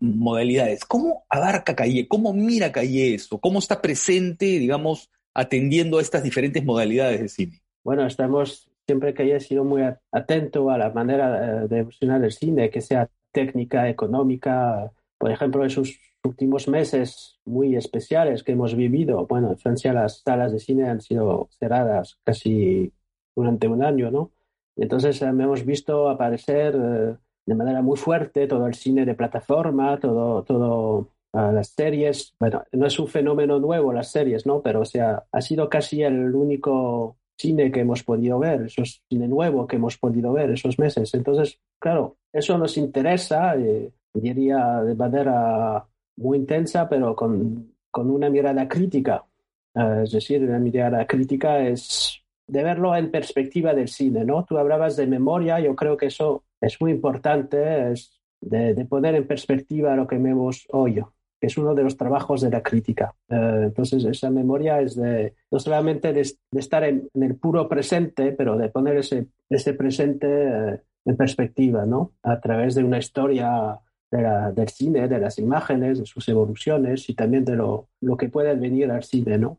modalidades. 0.00 0.84
¿Cómo 0.84 1.24
abarca 1.28 1.74
Calle? 1.74 2.08
¿Cómo 2.08 2.32
mira 2.32 2.72
Calle 2.72 3.14
eso? 3.14 3.38
¿Cómo 3.38 3.58
está 3.58 3.80
presente, 3.80 4.44
digamos, 4.44 5.10
atendiendo 5.34 5.98
a 5.98 6.02
estas 6.02 6.22
diferentes 6.22 6.64
modalidades 6.64 7.20
de 7.20 7.28
cine? 7.28 7.63
Bueno, 7.84 8.06
estamos 8.06 8.70
siempre 8.86 9.14
que 9.14 9.22
haya 9.24 9.40
sido 9.40 9.64
muy 9.64 9.82
atento 10.10 10.70
a 10.70 10.78
la 10.78 10.90
manera 10.90 11.64
eh, 11.64 11.68
de 11.68 11.78
evolucionar 11.78 12.24
el 12.24 12.32
cine, 12.32 12.70
que 12.70 12.80
sea 12.80 13.08
técnica, 13.30 13.88
económica. 13.88 14.90
Por 15.18 15.30
ejemplo, 15.30 15.64
esos 15.64 15.98
últimos 16.24 16.68
meses 16.68 17.38
muy 17.44 17.76
especiales 17.76 18.42
que 18.42 18.52
hemos 18.52 18.74
vivido, 18.74 19.26
bueno, 19.26 19.50
en 19.50 19.58
Francia 19.58 19.92
las 19.92 20.22
salas 20.22 20.52
de 20.52 20.60
cine 20.60 20.88
han 20.88 21.00
sido 21.00 21.48
cerradas 21.58 22.18
casi 22.24 22.92
durante 23.36 23.68
un 23.68 23.84
año, 23.84 24.10
¿no? 24.10 24.30
Entonces 24.76 25.20
eh, 25.22 25.26
hemos 25.26 25.64
visto 25.64 26.08
aparecer 26.08 26.74
eh, 26.74 27.16
de 27.46 27.54
manera 27.54 27.82
muy 27.82 27.98
fuerte 27.98 28.46
todo 28.46 28.66
el 28.66 28.74
cine 28.74 29.04
de 29.04 29.14
plataforma, 29.14 29.98
todo, 30.00 30.42
todo 30.44 31.10
las 31.32 31.68
series. 31.68 32.34
Bueno, 32.38 32.62
no 32.72 32.86
es 32.86 32.98
un 32.98 33.08
fenómeno 33.08 33.58
nuevo 33.58 33.92
las 33.92 34.10
series, 34.12 34.46
¿no? 34.46 34.62
Pero 34.62 34.80
o 34.80 34.84
sea, 34.84 35.24
ha 35.32 35.40
sido 35.40 35.68
casi 35.68 36.02
el 36.02 36.34
único 36.34 37.16
cine 37.36 37.70
que 37.70 37.80
hemos 37.80 38.02
podido 38.02 38.38
ver, 38.38 38.62
esos 38.62 39.02
cine 39.08 39.28
nuevo 39.28 39.66
que 39.66 39.76
hemos 39.76 39.98
podido 39.98 40.32
ver 40.32 40.50
esos 40.50 40.78
meses. 40.78 41.12
Entonces, 41.14 41.60
claro, 41.78 42.16
eso 42.32 42.56
nos 42.58 42.76
interesa, 42.76 43.56
eh, 43.56 43.90
diría 44.12 44.82
de 44.82 44.94
manera 44.94 45.86
muy 46.16 46.38
intensa, 46.38 46.88
pero 46.88 47.14
con, 47.14 47.74
con 47.90 48.10
una 48.10 48.30
mirada 48.30 48.68
crítica. 48.68 49.24
Uh, 49.74 50.02
es 50.04 50.12
decir, 50.12 50.42
una 50.42 50.60
mirada 50.60 51.04
crítica 51.04 51.60
es 51.66 52.20
de 52.46 52.62
verlo 52.62 52.94
en 52.94 53.10
perspectiva 53.10 53.74
del 53.74 53.88
cine, 53.88 54.24
¿no? 54.24 54.44
Tú 54.44 54.56
hablabas 54.56 54.96
de 54.96 55.06
memoria, 55.06 55.58
yo 55.58 55.74
creo 55.74 55.96
que 55.96 56.06
eso 56.06 56.44
es 56.60 56.80
muy 56.80 56.92
importante, 56.92 57.90
es 57.90 58.20
de, 58.40 58.74
de 58.74 58.84
poner 58.84 59.16
en 59.16 59.26
perspectiva 59.26 59.96
lo 59.96 60.06
que 60.06 60.18
vemos 60.18 60.66
hoy 60.70 61.02
es 61.46 61.58
uno 61.58 61.74
de 61.74 61.82
los 61.82 61.96
trabajos 61.96 62.40
de 62.40 62.50
la 62.50 62.62
crítica. 62.62 63.14
Eh, 63.28 63.62
entonces, 63.64 64.04
esa 64.04 64.30
memoria 64.30 64.80
es 64.80 64.96
de 64.96 65.34
no 65.50 65.58
solamente 65.58 66.12
de, 66.12 66.20
estar 66.52 66.84
en, 66.84 67.08
el 67.14 67.36
puro 67.36 67.68
presente, 67.68 68.32
pero 68.32 68.56
de 68.56 68.68
poner 68.68 68.98
ese, 68.98 69.28
ese 69.48 69.74
presente 69.74 70.26
eh, 70.28 70.80
en 71.04 71.16
perspectiva, 71.16 71.84
¿no? 71.86 72.12
A 72.22 72.40
través 72.40 72.74
de 72.74 72.84
una 72.84 72.98
historia 72.98 73.78
del 74.10 74.68
cine, 74.68 75.08
de 75.08 75.18
las 75.18 75.40
imágenes, 75.40 75.98
de 75.98 76.06
sus 76.06 76.28
evoluciones 76.28 77.08
y 77.10 77.14
también 77.14 77.44
de 77.44 77.56
lo, 77.56 77.88
lo 78.00 78.16
que 78.16 78.28
puede 78.28 78.54
venir 78.54 78.90
al 78.92 79.02
cine, 79.02 79.38
¿no? 79.38 79.58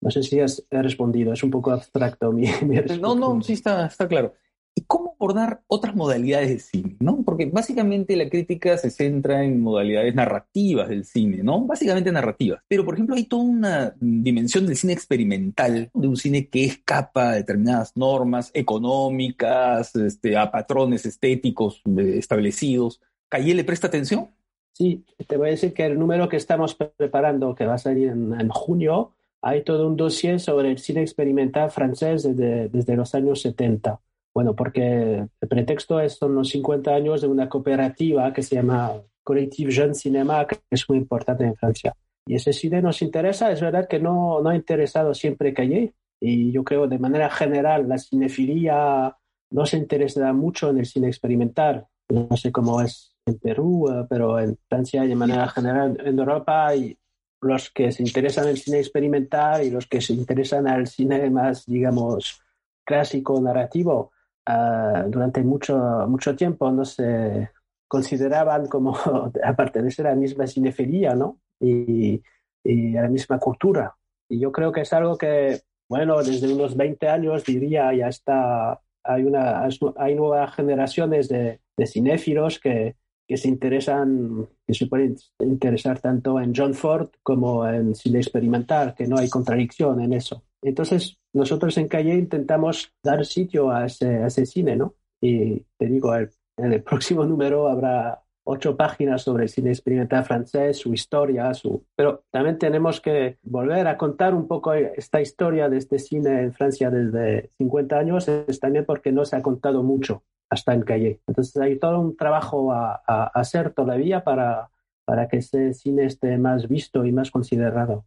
No 0.00 0.10
sé 0.10 0.24
si 0.24 0.40
has 0.40 0.66
respondido, 0.70 1.32
es 1.32 1.44
un 1.44 1.52
poco 1.52 1.70
abstracto 1.70 2.32
mi, 2.32 2.48
mi 2.66 2.76
No, 3.00 3.14
no, 3.14 3.40
sí 3.40 3.52
está, 3.52 3.86
está 3.86 4.08
claro. 4.08 4.34
¿Y 4.74 4.82
cómo 4.82 5.14
abordar 5.18 5.60
otras 5.66 5.94
modalidades 5.94 6.48
de 6.48 6.58
cine? 6.58 6.96
¿no? 7.00 7.22
Porque 7.24 7.46
básicamente 7.46 8.16
la 8.16 8.30
crítica 8.30 8.78
se 8.78 8.90
centra 8.90 9.44
en 9.44 9.60
modalidades 9.60 10.14
narrativas 10.14 10.88
del 10.88 11.04
cine, 11.04 11.42
¿no? 11.42 11.66
Básicamente 11.66 12.10
narrativas. 12.10 12.62
Pero, 12.68 12.84
por 12.84 12.94
ejemplo, 12.94 13.14
hay 13.14 13.24
toda 13.24 13.42
una 13.42 13.94
dimensión 14.00 14.66
del 14.66 14.76
cine 14.76 14.94
experimental, 14.94 15.90
de 15.92 16.08
un 16.08 16.16
cine 16.16 16.48
que 16.48 16.64
escapa 16.64 17.30
a 17.30 17.34
determinadas 17.34 17.96
normas 17.96 18.50
económicas, 18.54 19.94
este, 19.94 20.38
a 20.38 20.50
patrones 20.50 21.04
estéticos 21.04 21.82
eh, 21.98 22.14
establecidos. 22.16 23.02
¿Calle 23.28 23.54
le 23.54 23.64
presta 23.64 23.88
atención? 23.88 24.28
Sí, 24.72 25.04
te 25.26 25.36
voy 25.36 25.48
a 25.48 25.50
decir 25.50 25.74
que 25.74 25.84
el 25.84 25.98
número 25.98 26.30
que 26.30 26.38
estamos 26.38 26.74
preparando, 26.74 27.54
que 27.54 27.66
va 27.66 27.74
a 27.74 27.78
salir 27.78 28.08
en, 28.08 28.40
en 28.40 28.48
junio, 28.48 29.12
hay 29.42 29.64
todo 29.64 29.86
un 29.86 29.96
dossier 29.96 30.40
sobre 30.40 30.70
el 30.70 30.78
cine 30.78 31.02
experimental 31.02 31.70
francés 31.70 32.22
desde, 32.22 32.70
desde 32.70 32.96
los 32.96 33.14
años 33.14 33.42
70 33.42 34.00
bueno, 34.34 34.54
porque 34.54 35.26
el 35.40 35.48
pretexto 35.48 36.00
es, 36.00 36.14
son 36.14 36.34
los 36.34 36.48
50 36.48 36.90
años 36.90 37.20
de 37.20 37.28
una 37.28 37.48
cooperativa 37.48 38.32
que 38.32 38.42
se 38.42 38.56
llama 38.56 38.92
Collectif 39.22 39.70
Jeune 39.70 39.94
Cinema, 39.94 40.46
que 40.46 40.58
es 40.70 40.88
muy 40.88 40.98
importante 40.98 41.44
en 41.44 41.54
Francia. 41.54 41.94
Y 42.26 42.36
ese 42.36 42.52
cine 42.52 42.80
nos 42.80 43.02
interesa, 43.02 43.50
es 43.50 43.60
verdad 43.60 43.88
que 43.88 43.98
no, 43.98 44.40
no 44.40 44.50
ha 44.50 44.56
interesado 44.56 45.12
siempre 45.12 45.52
Calle, 45.52 45.94
y 46.20 46.52
yo 46.52 46.62
creo 46.64 46.86
de 46.86 46.98
manera 46.98 47.28
general 47.30 47.88
la 47.88 47.98
cinefilia 47.98 49.16
no 49.50 49.66
se 49.66 49.76
interesa 49.76 50.32
mucho 50.32 50.70
en 50.70 50.78
el 50.78 50.86
cine 50.86 51.08
experimental. 51.08 51.86
No 52.08 52.36
sé 52.36 52.52
cómo 52.52 52.80
es 52.80 53.16
en 53.26 53.38
Perú, 53.38 53.88
eh, 53.90 54.06
pero 54.08 54.38
en 54.38 54.56
Francia 54.68 55.04
y 55.04 55.08
de 55.08 55.16
manera 55.16 55.48
general 55.48 55.98
en 56.02 56.18
Europa 56.18 56.68
hay 56.68 56.96
los 57.40 57.70
que 57.70 57.90
se 57.90 58.04
interesan 58.04 58.44
en 58.44 58.50
el 58.50 58.58
cine 58.58 58.78
experimental 58.78 59.64
y 59.64 59.70
los 59.70 59.88
que 59.88 60.00
se 60.00 60.12
interesan 60.12 60.68
al 60.68 60.86
cine 60.86 61.28
más, 61.28 61.66
digamos, 61.66 62.40
clásico 62.84 63.40
narrativo 63.40 64.12
uh, 64.48 65.08
durante 65.08 65.42
mucho, 65.42 65.76
mucho 66.08 66.34
tiempo 66.36 66.70
no 66.70 66.84
se 66.84 67.50
consideraban 67.88 68.68
como 68.68 68.96
a 69.44 69.56
pertenecer 69.56 70.06
a 70.06 70.10
la 70.10 70.16
misma 70.16 70.46
cinefería, 70.46 71.14
¿no? 71.14 71.38
Y, 71.60 72.22
y, 72.64 72.96
a 72.96 73.02
la 73.02 73.08
misma 73.08 73.38
cultura. 73.38 73.94
Y 74.28 74.40
yo 74.40 74.50
creo 74.50 74.72
que 74.72 74.80
es 74.80 74.92
algo 74.92 75.16
que, 75.18 75.60
bueno, 75.88 76.22
desde 76.22 76.52
unos 76.52 76.76
20 76.76 77.08
años 77.08 77.44
diría 77.44 77.92
ya 77.94 78.08
está, 78.08 78.80
hay, 79.04 79.24
una, 79.24 79.68
hay 79.96 80.14
nuevas 80.14 80.54
generaciones 80.54 81.28
de, 81.28 81.60
de 81.76 81.86
cinéfilos 81.86 82.58
que, 82.58 82.96
que 83.26 83.36
se 83.36 83.48
interesan, 83.48 84.48
que 84.66 84.74
se 84.74 84.86
pueden 84.86 85.16
interesar 85.40 86.00
tanto 86.00 86.40
en 86.40 86.52
John 86.54 86.74
Ford 86.74 87.10
como 87.22 87.66
en 87.66 87.94
cine 87.94 88.18
experimental, 88.18 88.94
que 88.94 89.06
no 89.06 89.18
hay 89.18 89.28
contradicción 89.28 90.00
en 90.00 90.12
eso. 90.12 90.44
Entonces, 90.62 91.18
nosotros 91.32 91.76
en 91.78 91.88
Calle 91.88 92.14
intentamos 92.14 92.92
dar 93.02 93.24
sitio 93.24 93.70
a 93.70 93.86
ese, 93.86 94.46
cine, 94.46 94.76
¿no? 94.76 94.94
Y 95.20 95.60
te 95.76 95.86
digo, 95.86 96.14
en 96.14 96.72
el 96.72 96.82
próximo 96.82 97.24
número 97.24 97.68
habrá 97.68 98.21
ocho 98.44 98.76
páginas 98.76 99.22
sobre 99.22 99.44
el 99.44 99.48
cine 99.48 99.70
experimental 99.70 100.24
francés, 100.24 100.78
su 100.78 100.92
historia, 100.92 101.52
su... 101.54 101.84
pero 101.94 102.24
también 102.30 102.58
tenemos 102.58 103.00
que 103.00 103.38
volver 103.42 103.86
a 103.86 103.96
contar 103.96 104.34
un 104.34 104.48
poco 104.48 104.72
esta 104.74 105.20
historia 105.20 105.68
de 105.68 105.78
este 105.78 105.98
cine 105.98 106.42
en 106.42 106.52
Francia 106.52 106.90
desde 106.90 107.50
50 107.58 107.96
años, 107.96 108.28
es 108.28 108.60
también 108.60 108.84
porque 108.84 109.12
no 109.12 109.24
se 109.24 109.36
ha 109.36 109.42
contado 109.42 109.82
mucho 109.82 110.24
hasta 110.50 110.74
en 110.74 110.82
Calle. 110.82 111.20
Entonces 111.26 111.56
hay 111.56 111.78
todo 111.78 112.00
un 112.00 112.16
trabajo 112.16 112.72
a, 112.72 113.02
hacer 113.34 113.72
todavía 113.72 114.24
para, 114.24 114.70
para 115.04 115.28
que 115.28 115.38
ese 115.38 115.72
cine 115.72 116.04
esté 116.06 116.36
más 116.36 116.68
visto 116.68 117.04
y 117.04 117.12
más 117.12 117.30
considerado. 117.30 118.06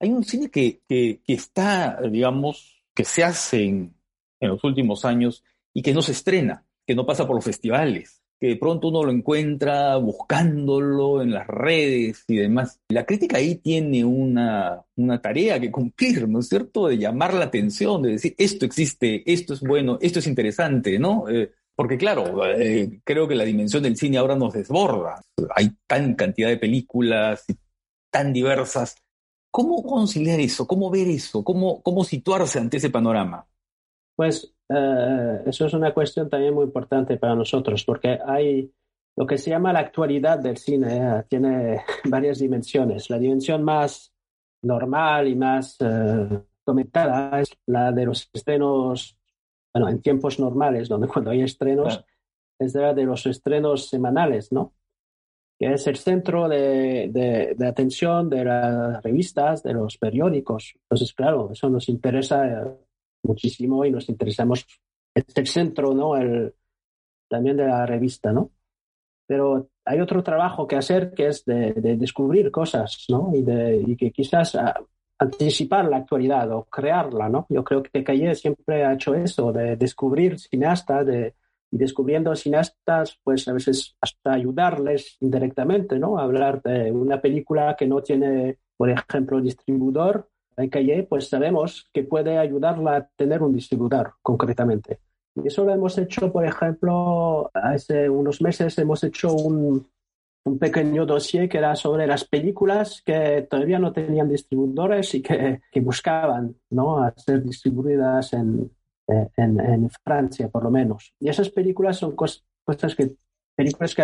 Hay 0.00 0.10
un 0.10 0.24
cine 0.24 0.50
que, 0.50 0.80
que, 0.88 1.20
está, 1.26 2.00
digamos, 2.10 2.82
que 2.94 3.04
se 3.04 3.22
hace 3.22 3.64
en, 3.64 3.94
en 4.40 4.48
los 4.48 4.64
últimos 4.64 5.04
años 5.04 5.44
y 5.74 5.82
que 5.82 5.92
no 5.92 6.00
se 6.00 6.12
estrena, 6.12 6.64
que 6.86 6.94
no 6.94 7.04
pasa 7.04 7.26
por 7.26 7.36
los 7.36 7.44
festivales 7.44 8.19
que 8.40 8.48
de 8.48 8.56
pronto 8.56 8.88
uno 8.88 9.04
lo 9.04 9.12
encuentra 9.12 9.96
buscándolo 9.98 11.20
en 11.20 11.32
las 11.32 11.46
redes 11.46 12.24
y 12.26 12.36
demás. 12.36 12.80
La 12.88 13.04
crítica 13.04 13.36
ahí 13.36 13.56
tiene 13.56 14.02
una, 14.02 14.82
una 14.96 15.20
tarea 15.20 15.60
que 15.60 15.70
cumplir, 15.70 16.26
¿no 16.26 16.40
es 16.40 16.48
cierto? 16.48 16.88
De 16.88 16.96
llamar 16.96 17.34
la 17.34 17.44
atención, 17.44 18.00
de 18.00 18.12
decir, 18.12 18.34
esto 18.38 18.64
existe, 18.64 19.30
esto 19.30 19.52
es 19.52 19.60
bueno, 19.60 19.98
esto 20.00 20.20
es 20.20 20.26
interesante, 20.26 20.98
¿no? 20.98 21.28
Eh, 21.28 21.52
porque 21.76 21.98
claro, 21.98 22.46
eh, 22.46 23.00
creo 23.04 23.28
que 23.28 23.34
la 23.34 23.44
dimensión 23.44 23.82
del 23.82 23.96
cine 23.96 24.16
ahora 24.16 24.36
nos 24.36 24.54
desborda. 24.54 25.22
Hay 25.54 25.72
tan 25.86 26.14
cantidad 26.14 26.48
de 26.48 26.56
películas 26.56 27.44
tan 28.10 28.32
diversas. 28.32 28.96
¿Cómo 29.50 29.82
conciliar 29.82 30.40
eso? 30.40 30.66
¿Cómo 30.66 30.90
ver 30.90 31.08
eso? 31.08 31.44
¿Cómo, 31.44 31.82
cómo 31.82 32.04
situarse 32.04 32.58
ante 32.58 32.78
ese 32.78 32.88
panorama? 32.88 33.46
Pues 34.16 34.54
eh, 34.72 35.42
eso 35.46 35.66
es 35.66 35.74
una 35.74 35.92
cuestión 35.92 36.28
también 36.28 36.54
muy 36.54 36.64
importante 36.64 37.16
para 37.16 37.34
nosotros, 37.34 37.84
porque 37.84 38.18
hay 38.24 38.72
lo 39.16 39.26
que 39.26 39.36
se 39.36 39.50
llama 39.50 39.72
la 39.72 39.80
actualidad 39.80 40.38
del 40.38 40.56
cine, 40.56 40.96
eh, 40.96 41.24
tiene 41.28 41.82
varias 42.04 42.38
dimensiones. 42.38 43.10
La 43.10 43.18
dimensión 43.18 43.64
más 43.64 44.12
normal 44.62 45.26
y 45.26 45.34
más 45.34 45.76
eh, 45.80 46.42
comentada 46.64 47.40
es 47.40 47.50
la 47.66 47.90
de 47.90 48.06
los 48.06 48.30
estrenos, 48.32 49.18
bueno, 49.74 49.88
en 49.88 50.00
tiempos 50.00 50.38
normales, 50.38 50.88
donde 50.88 51.08
cuando 51.08 51.32
hay 51.32 51.42
estrenos, 51.42 52.04
es 52.58 52.74
la 52.74 52.94
de 52.94 53.04
los 53.04 53.26
estrenos 53.26 53.88
semanales, 53.88 54.52
¿no? 54.52 54.74
Que 55.58 55.72
es 55.72 55.86
el 55.88 55.96
centro 55.96 56.48
de, 56.48 57.10
de 57.56 57.66
atención 57.66 58.30
de 58.30 58.44
las 58.44 59.02
revistas, 59.02 59.62
de 59.62 59.74
los 59.74 59.98
periódicos. 59.98 60.74
Entonces, 60.82 61.12
claro, 61.12 61.50
eso 61.52 61.68
nos 61.68 61.88
interesa 61.88 62.78
muchísimo 63.22 63.84
y 63.84 63.90
nos 63.90 64.08
interesamos. 64.08 64.66
Es 65.14 65.24
el 65.34 65.46
centro, 65.46 65.94
¿no? 65.94 66.16
El, 66.16 66.54
también 67.28 67.56
de 67.56 67.66
la 67.66 67.86
revista, 67.86 68.32
¿no? 68.32 68.50
Pero 69.26 69.68
hay 69.84 70.00
otro 70.00 70.22
trabajo 70.22 70.66
que 70.66 70.76
hacer 70.76 71.12
que 71.14 71.28
es 71.28 71.44
de, 71.44 71.72
descubrir 71.96 72.50
cosas, 72.50 73.06
¿no? 73.08 73.30
Y, 73.34 73.42
de, 73.42 73.84
y 73.86 73.96
que 73.96 74.10
quizás 74.10 74.56
anticipar 75.18 75.84
la 75.86 75.98
actualidad 75.98 76.50
o 76.52 76.64
crearla, 76.64 77.28
¿no? 77.28 77.46
Yo 77.48 77.62
creo 77.62 77.82
que 77.82 78.02
Calle 78.02 78.34
siempre 78.34 78.84
ha 78.84 78.94
hecho 78.94 79.14
eso, 79.14 79.52
de 79.52 79.76
descubrir 79.76 80.38
cineastas, 80.38 81.06
de, 81.06 81.34
y 81.70 81.78
descubriendo 81.78 82.34
cineastas, 82.34 83.18
pues 83.22 83.46
a 83.46 83.52
veces 83.52 83.96
hasta 84.00 84.32
ayudarles 84.32 85.16
indirectamente, 85.20 85.98
¿no? 85.98 86.18
hablar 86.18 86.62
de 86.62 86.90
una 86.90 87.20
película 87.20 87.76
que 87.78 87.86
no 87.86 88.02
tiene, 88.02 88.58
por 88.76 88.90
ejemplo, 88.90 89.40
distribuidor 89.40 90.28
en 90.62 90.70
Calle, 90.70 91.06
pues 91.08 91.28
sabemos 91.28 91.88
que 91.92 92.04
puede 92.04 92.38
ayudarla 92.38 92.96
a 92.96 93.06
tener 93.16 93.42
un 93.42 93.52
distribuidor 93.52 94.14
concretamente. 94.22 95.00
Y 95.36 95.46
eso 95.48 95.64
lo 95.64 95.72
hemos 95.72 95.96
hecho, 95.98 96.32
por 96.32 96.44
ejemplo, 96.44 97.50
hace 97.54 98.08
unos 98.08 98.42
meses 98.42 98.76
hemos 98.78 99.04
hecho 99.04 99.32
un, 99.32 99.86
un 100.44 100.58
pequeño 100.58 101.06
dossier 101.06 101.48
que 101.48 101.58
era 101.58 101.76
sobre 101.76 102.06
las 102.06 102.24
películas 102.24 103.02
que 103.04 103.46
todavía 103.48 103.78
no 103.78 103.92
tenían 103.92 104.28
distribuidores 104.28 105.14
y 105.14 105.22
que, 105.22 105.60
que 105.70 105.80
buscaban 105.80 106.56
¿no? 106.70 107.02
a 107.02 107.12
ser 107.16 107.42
distribuidas 107.42 108.32
en, 108.32 108.70
en, 109.06 109.60
en, 109.60 109.90
Francia, 110.04 110.48
por 110.48 110.64
lo 110.64 110.70
menos. 110.70 111.14
Y 111.20 111.28
esas 111.28 111.50
películas 111.50 111.98
son 111.98 112.16
cosas 112.16 112.94
que 112.96 113.14
películas 113.54 113.94
que 113.94 114.02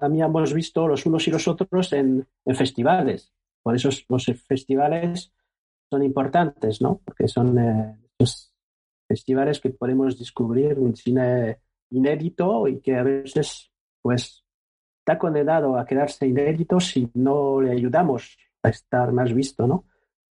habíamos 0.00 0.54
visto 0.54 0.88
los 0.88 1.04
unos 1.04 1.28
y 1.28 1.30
los 1.30 1.46
otros 1.46 1.92
en, 1.92 2.26
en 2.44 2.56
festivales. 2.56 3.32
Por 3.62 3.76
eso 3.76 3.90
los 4.08 4.24
festivales 4.46 5.32
son 5.92 6.02
importantes, 6.02 6.80
¿no? 6.80 7.02
Porque 7.04 7.28
son 7.28 7.58
eh, 7.58 7.94
festivales 9.06 9.60
que 9.60 9.68
podemos 9.68 10.18
descubrir 10.18 10.78
un 10.78 10.96
cine 10.96 11.58
inédito 11.90 12.66
y 12.66 12.80
que 12.80 12.96
a 12.96 13.02
veces, 13.02 13.70
pues, 14.00 14.42
está 15.00 15.18
condenado 15.18 15.76
a 15.76 15.84
quedarse 15.84 16.26
inédito 16.26 16.80
si 16.80 17.10
no 17.12 17.60
le 17.60 17.72
ayudamos 17.72 18.38
a 18.62 18.70
estar 18.70 19.12
más 19.12 19.34
visto, 19.34 19.66
¿no? 19.66 19.84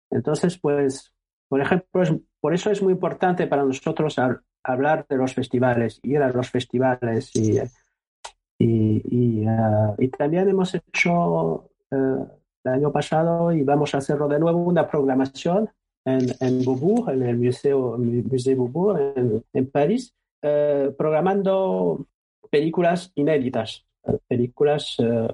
Entonces, 0.10 0.58
pues, 0.58 1.14
por 1.50 1.60
ejemplo, 1.60 2.04
por 2.40 2.54
eso 2.54 2.72
es 2.72 2.82
muy 2.82 2.94
importante 2.94 3.46
para 3.46 3.66
nosotros 3.66 4.16
hablar 4.64 5.06
de 5.10 5.18
los 5.18 5.34
festivales, 5.34 6.00
ir 6.04 6.22
a 6.22 6.32
los 6.32 6.50
festivales 6.50 7.36
y, 7.36 7.60
y, 8.58 9.46
y, 9.98 10.08
también 10.18 10.48
hemos 10.48 10.74
hecho 10.74 11.70
eh, 11.92 12.39
el 12.64 12.72
año 12.72 12.92
pasado 12.92 13.52
y 13.52 13.64
vamos 13.64 13.94
a 13.94 14.00
hacerlo 14.00 14.28
de 14.28 14.40
nuevo, 14.40 14.60
una 14.60 14.88
programación 14.88 15.70
en, 16.06 16.30
en 16.40 16.60
Beaubourg, 16.60 17.10
en 17.10 17.24
el 17.24 17.38
Museo, 17.38 17.98
Musée 17.98 18.56
Beaubourg, 18.56 19.44
en, 19.54 19.72
París, 19.72 20.14
eh, 20.42 20.94
programando 20.98 22.06
películas 22.50 23.12
inéditas, 23.16 23.86
eh, 24.04 24.18
películas, 24.28 24.96
eh, 25.00 25.28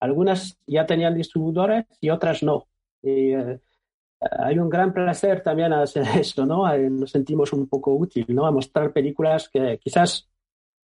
algunas 0.00 0.58
ya 0.66 0.86
tenían 0.86 1.14
distribuidores 1.14 1.86
y 2.00 2.10
otras 2.10 2.42
no. 2.42 2.66
Y 3.02 3.32
hay 4.20 4.58
un 4.58 4.68
gran 4.68 4.92
placer 4.92 5.42
también 5.42 5.72
hacer 5.72 6.04
esto, 6.18 6.44
¿no? 6.44 6.76
Nos 6.76 7.10
sentimos 7.10 7.52
un 7.52 7.68
poco 7.68 7.94
útil, 7.94 8.26
¿no? 8.28 8.46
A 8.46 8.50
mostrar 8.50 8.92
películas 8.92 9.48
que 9.48 9.78
quizás 9.78 10.28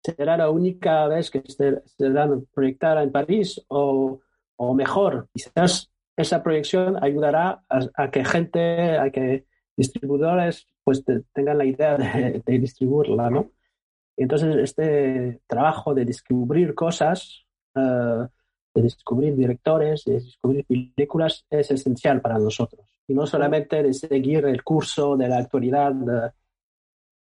será 0.02 0.36
la 0.36 0.50
única 0.50 1.06
vez 1.08 1.30
que 1.30 1.42
se, 1.46 1.82
se 1.84 2.10
dan 2.10 2.46
proyectar 2.54 2.98
en 2.98 3.10
París 3.10 3.60
o 3.68 4.20
o 4.56 4.74
mejor, 4.74 5.28
quizás 5.32 5.90
esa 6.16 6.42
proyección 6.42 7.02
ayudará 7.02 7.62
a, 7.68 8.10
que 8.10 8.24
gente, 8.24 8.96
a 8.98 9.10
que 9.10 9.44
distribuidores 9.76 10.66
pues 10.82 11.04
tengan 11.32 11.58
la 11.58 11.64
idea 11.64 11.96
de, 11.96 12.58
distribuirla, 12.58 13.28
¿no? 13.28 13.50
entonces 14.16 14.56
este 14.56 15.40
trabajo 15.46 15.92
de 15.92 16.04
descubrir 16.04 16.74
cosas, 16.74 17.44
eh, 17.74 18.26
de 18.74 18.82
descubrir 18.82 19.34
directores, 19.34 20.04
de 20.04 20.14
descubrir 20.14 20.64
películas 20.64 21.44
es 21.50 21.70
esencial 21.70 22.20
para 22.20 22.38
nosotros. 22.38 22.86
Y 23.08 23.14
no 23.14 23.26
solamente 23.26 23.82
de 23.82 23.92
seguir 23.92 24.44
el 24.46 24.62
curso 24.62 25.16
de 25.16 25.28
la 25.28 25.38
actualidad. 25.38 25.94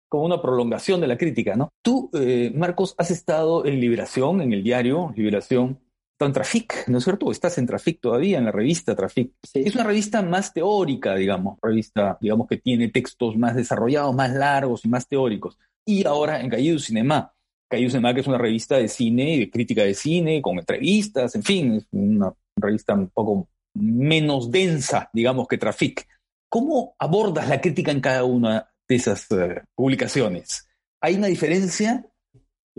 como 0.08 0.24
una 0.24 0.42
prolongación 0.42 1.00
de 1.00 1.06
la 1.06 1.16
crítica, 1.16 1.56
¿no? 1.56 1.70
Tú, 1.82 2.10
eh, 2.12 2.52
Marcos, 2.54 2.94
has 2.98 3.10
estado 3.10 3.64
en 3.64 3.80
Liberación, 3.80 4.42
en 4.42 4.52
el 4.52 4.62
diario 4.62 5.12
Liberación, 5.16 5.78
en 6.26 6.32
Trafic, 6.32 6.88
¿no 6.88 6.98
es 6.98 7.04
cierto? 7.04 7.30
Estás 7.30 7.58
en 7.58 7.66
Trafic 7.66 8.00
todavía, 8.00 8.38
en 8.38 8.44
la 8.44 8.52
revista 8.52 8.94
Trafic. 8.94 9.32
Es 9.54 9.74
una 9.74 9.84
revista 9.84 10.22
más 10.22 10.52
teórica, 10.52 11.14
digamos, 11.14 11.58
revista, 11.62 12.18
digamos, 12.20 12.46
que 12.46 12.58
tiene 12.58 12.88
textos 12.88 13.36
más 13.36 13.54
desarrollados, 13.54 14.14
más 14.14 14.32
largos 14.32 14.84
y 14.84 14.88
más 14.88 15.06
teóricos. 15.08 15.58
Y 15.84 16.06
ahora 16.06 16.40
en 16.40 16.50
Calle 16.50 16.78
Cinema. 16.78 17.32
Calle 17.68 17.88
Cinema, 17.88 18.14
que 18.14 18.20
es 18.20 18.26
una 18.26 18.38
revista 18.38 18.76
de 18.76 18.88
cine, 18.88 19.38
de 19.38 19.50
crítica 19.50 19.82
de 19.82 19.94
cine, 19.94 20.42
con 20.42 20.58
entrevistas, 20.58 21.34
en 21.36 21.42
fin, 21.42 21.74
es 21.74 21.86
una 21.92 22.32
revista 22.56 22.94
un 22.94 23.08
poco 23.08 23.48
menos 23.74 24.50
densa, 24.50 25.08
digamos, 25.12 25.46
que 25.48 25.58
Trafic. 25.58 26.06
¿Cómo 26.48 26.96
abordas 26.98 27.48
la 27.48 27.60
crítica 27.60 27.92
en 27.92 28.00
cada 28.00 28.24
una 28.24 28.70
de 28.88 28.96
esas 28.96 29.30
eh, 29.30 29.62
publicaciones? 29.74 30.68
¿Hay 31.00 31.14
una 31.14 31.28
diferencia 31.28 32.04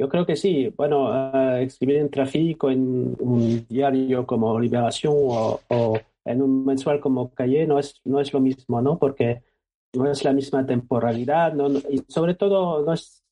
yo 0.02 0.10
creo 0.10 0.26
que 0.26 0.36
sí. 0.36 0.74
Bueno, 0.76 1.58
escribir 1.60 1.98
en 1.98 2.10
tráfico 2.10 2.72
en 2.72 3.16
un 3.20 3.68
diario 3.70 4.26
como 4.26 4.60
Liberación 4.60 5.14
o, 5.16 5.60
en 6.26 6.42
un 6.42 6.66
mensual 6.66 7.00
como 7.00 7.30
Calle 7.30 7.68
no 7.68 7.78
es, 7.78 8.02
no 8.04 8.20
es 8.20 8.34
lo 8.34 8.40
mismo, 8.40 8.82
¿no? 8.82 8.98
Porque 8.98 9.44
no 9.94 10.10
es 10.10 10.24
la 10.24 10.34
misma 10.34 10.66
temporalidad 10.66 11.54
no, 11.54 11.68
y 11.70 12.04
sobre 12.08 12.34
todo 12.34 12.84
no, 12.84 12.94
es, 12.94 13.24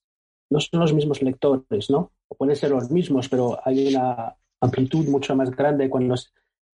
no 0.52 0.60
son 0.60 0.82
los 0.82 0.94
mismos 0.94 1.24
lectores, 1.24 1.90
¿no? 1.90 2.12
Pueden 2.38 2.56
ser 2.56 2.70
los 2.70 2.92
mismos, 2.92 3.30
pero 3.30 3.58
hay 3.66 3.88
una 3.88 4.36
amplitud 4.62 5.08
mucho 5.08 5.36
más 5.36 5.50
grande. 5.50 5.90
Cuando, 5.90 6.14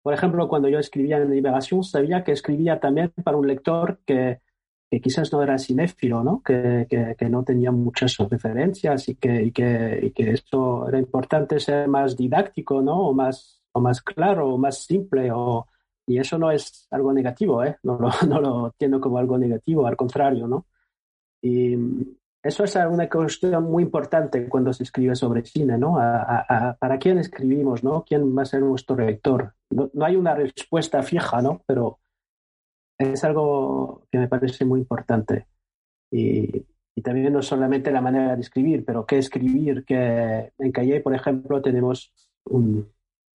por 0.03 0.13
ejemplo, 0.13 0.49
cuando 0.49 0.67
yo 0.67 0.77
escribía 0.77 1.19
en 1.19 1.31
Liberación, 1.31 1.85
sabía 1.85 2.25
que 2.25 2.33
escribía 2.33 2.81
también 2.81 3.13
para 3.23 3.37
un 3.37 3.47
lector 3.47 3.99
que 4.05 4.41
que 4.95 5.01
quizás 5.01 5.29
no 5.33 5.43
era 5.43 5.57
cinéfilo, 5.57 6.23
¿no? 6.23 6.41
Que, 6.41 6.87
que, 6.89 7.29
no 7.29 7.43
tenía 7.43 7.69
muchas 7.69 8.15
referencias 8.17 9.09
y 9.09 9.15
que, 9.15 9.43
y 9.43 9.51
que, 9.51 9.99
y 10.03 10.11
que 10.11 10.31
eso 10.31 10.87
era 10.87 10.97
importante 10.97 11.59
ser 11.59 11.89
más 11.89 12.15
didáctico, 12.15 12.81
¿no? 12.81 13.09
O 13.09 13.13
más, 13.13 13.61
o 13.73 13.81
más 13.81 14.01
claro, 14.01 14.53
o 14.53 14.57
más 14.57 14.85
simple, 14.85 15.31
o, 15.33 15.67
y 16.07 16.17
eso 16.17 16.37
no 16.37 16.49
es 16.49 16.87
algo 16.91 17.11
negativo, 17.11 17.61
¿eh? 17.65 17.75
No 17.83 17.99
lo, 17.99 18.09
no 18.29 18.39
lo 18.39 18.67
entiendo 18.67 19.01
como 19.01 19.17
algo 19.17 19.37
negativo, 19.37 19.85
al 19.85 19.97
contrario, 19.97 20.47
¿no? 20.47 20.65
Y 21.41 21.75
eso 22.41 22.63
es 22.63 22.73
una 22.75 23.09
cuestión 23.09 23.63
muy 23.65 23.83
importante 23.83 24.47
cuando 24.47 24.71
se 24.71 24.83
escribe 24.83 25.13
sobre 25.15 25.43
cine, 25.43 25.77
¿no? 25.77 25.95
¿Para 26.79 26.97
quién 26.99 27.17
escribimos, 27.17 27.83
no? 27.83 28.05
¿Quién 28.07 28.37
va 28.37 28.43
a 28.43 28.45
ser 28.45 28.61
nuestro 28.61 28.95
director? 28.95 29.55
No, 29.71 29.89
hay 30.05 30.15
una 30.15 30.35
respuesta 30.35 31.03
fija, 31.03 31.41
¿no? 31.41 31.63
Pero 31.67 31.99
es 32.97 33.23
algo 33.23 34.07
que 34.11 34.19
me 34.19 34.27
parece 34.27 34.65
muy 34.65 34.81
importante. 34.81 35.47
Y, 36.11 36.65
también 37.03 37.33
no 37.33 37.41
solamente 37.41 37.91
la 37.91 38.01
manera 38.01 38.35
de 38.35 38.41
escribir, 38.41 38.83
pero 38.83 39.05
qué 39.05 39.17
escribir, 39.17 39.83
que 39.85 40.53
en 40.57 40.71
Calle, 40.71 41.01
por 41.01 41.13
ejemplo, 41.13 41.61
tenemos 41.61 42.11
un 42.45 42.89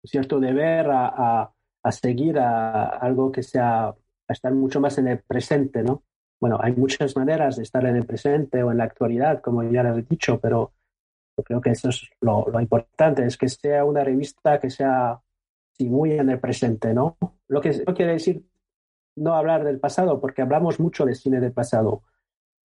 cierto 0.04 0.40
deber 0.40 0.88
a, 0.90 1.52
a 1.82 1.92
seguir 1.92 2.38
a 2.38 2.86
algo 2.86 3.30
que 3.32 3.42
sea, 3.42 3.88
a 3.88 4.32
estar 4.32 4.54
mucho 4.54 4.80
más 4.80 4.96
en 4.98 5.08
el 5.08 5.18
presente, 5.18 5.82
¿no? 5.82 6.04
bueno, 6.40 6.58
hay 6.60 6.72
muchas 6.72 7.16
maneras 7.16 7.56
de 7.56 7.64
estar 7.64 7.84
en 7.86 7.96
el 7.96 8.06
presente 8.06 8.62
o 8.62 8.70
en 8.70 8.78
la 8.78 8.84
actualidad, 8.84 9.40
como 9.40 9.62
ya 9.64 9.82
lo 9.82 9.96
he 9.96 10.02
dicho, 10.02 10.38
pero 10.40 10.72
yo 11.36 11.44
creo 11.44 11.60
que 11.60 11.70
eso 11.70 11.88
es 11.88 12.08
lo, 12.20 12.46
importante, 12.60 13.24
es 13.24 13.36
que 13.36 13.48
sea 13.48 13.84
una 13.84 14.04
revista 14.04 14.58
que 14.58 14.70
sea 14.70 15.20
muy 15.80 16.12
en 16.12 16.30
el 16.30 16.40
presente, 16.40 16.92
¿no? 16.92 17.16
Lo 17.48 17.60
que 17.60 17.70
no 17.86 17.94
quiere 17.94 18.12
decir 18.12 18.44
no 19.18 19.34
hablar 19.34 19.64
del 19.64 19.80
pasado, 19.80 20.20
porque 20.20 20.42
hablamos 20.42 20.80
mucho 20.80 21.04
de 21.04 21.14
cine 21.14 21.40
del 21.40 21.52
pasado, 21.52 22.02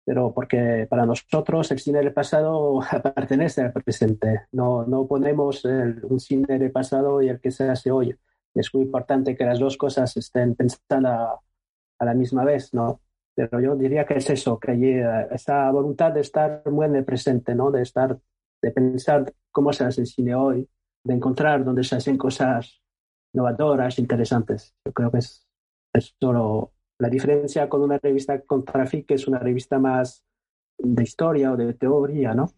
pero 0.04 0.32
porque 0.34 0.86
para 0.88 1.06
nosotros 1.06 1.70
el 1.70 1.78
cine 1.78 2.00
del 2.00 2.12
pasado 2.12 2.80
pertenece 3.14 3.62
al 3.62 3.72
presente, 3.72 4.46
no, 4.52 4.84
no 4.86 5.06
ponemos 5.06 5.64
un 5.64 6.20
cine 6.20 6.58
del 6.58 6.72
pasado 6.72 7.22
y 7.22 7.28
el 7.28 7.40
que 7.40 7.50
se 7.50 7.68
hace 7.68 7.90
hoy. 7.90 8.16
Es 8.54 8.74
muy 8.74 8.84
importante 8.84 9.36
que 9.36 9.44
las 9.44 9.58
dos 9.58 9.76
cosas 9.76 10.16
estén 10.16 10.54
pensando 10.54 11.08
a 11.08 12.04
la 12.04 12.14
misma 12.14 12.44
vez, 12.44 12.74
¿no? 12.74 13.00
Pero 13.34 13.60
yo 13.60 13.76
diría 13.76 14.04
que 14.04 14.14
es 14.14 14.28
eso, 14.28 14.58
que 14.58 14.72
hay 14.72 14.84
eh, 14.84 15.28
esa 15.30 15.70
voluntad 15.70 16.12
de 16.12 16.20
estar 16.20 16.62
muy 16.70 16.86
en 16.86 16.96
el 16.96 17.04
presente, 17.04 17.54
¿no? 17.54 17.70
De 17.70 17.82
estar, 17.82 18.18
de 18.60 18.70
pensar 18.70 19.32
cómo 19.50 19.72
se 19.72 19.84
hace 19.84 20.02
el 20.02 20.06
cine 20.06 20.34
hoy, 20.34 20.68
de 21.04 21.14
encontrar 21.14 21.64
donde 21.64 21.84
se 21.84 21.96
hacen 21.96 22.18
cosas 22.18 22.82
innovadoras, 23.32 23.98
interesantes. 23.98 24.74
Yo 24.84 24.92
creo 24.92 25.10
que 25.10 25.18
es, 25.18 25.41
es 25.92 26.14
solo 26.20 26.72
la 26.98 27.08
diferencia 27.08 27.68
con 27.68 27.82
una 27.82 27.98
revista 27.98 28.40
con 28.42 28.64
Traffic, 28.64 29.10
es 29.10 29.26
una 29.26 29.38
revista 29.38 29.78
más 29.78 30.24
de 30.78 31.02
historia 31.02 31.52
o 31.52 31.56
de 31.56 31.74
teoría, 31.74 32.34
¿no? 32.34 32.52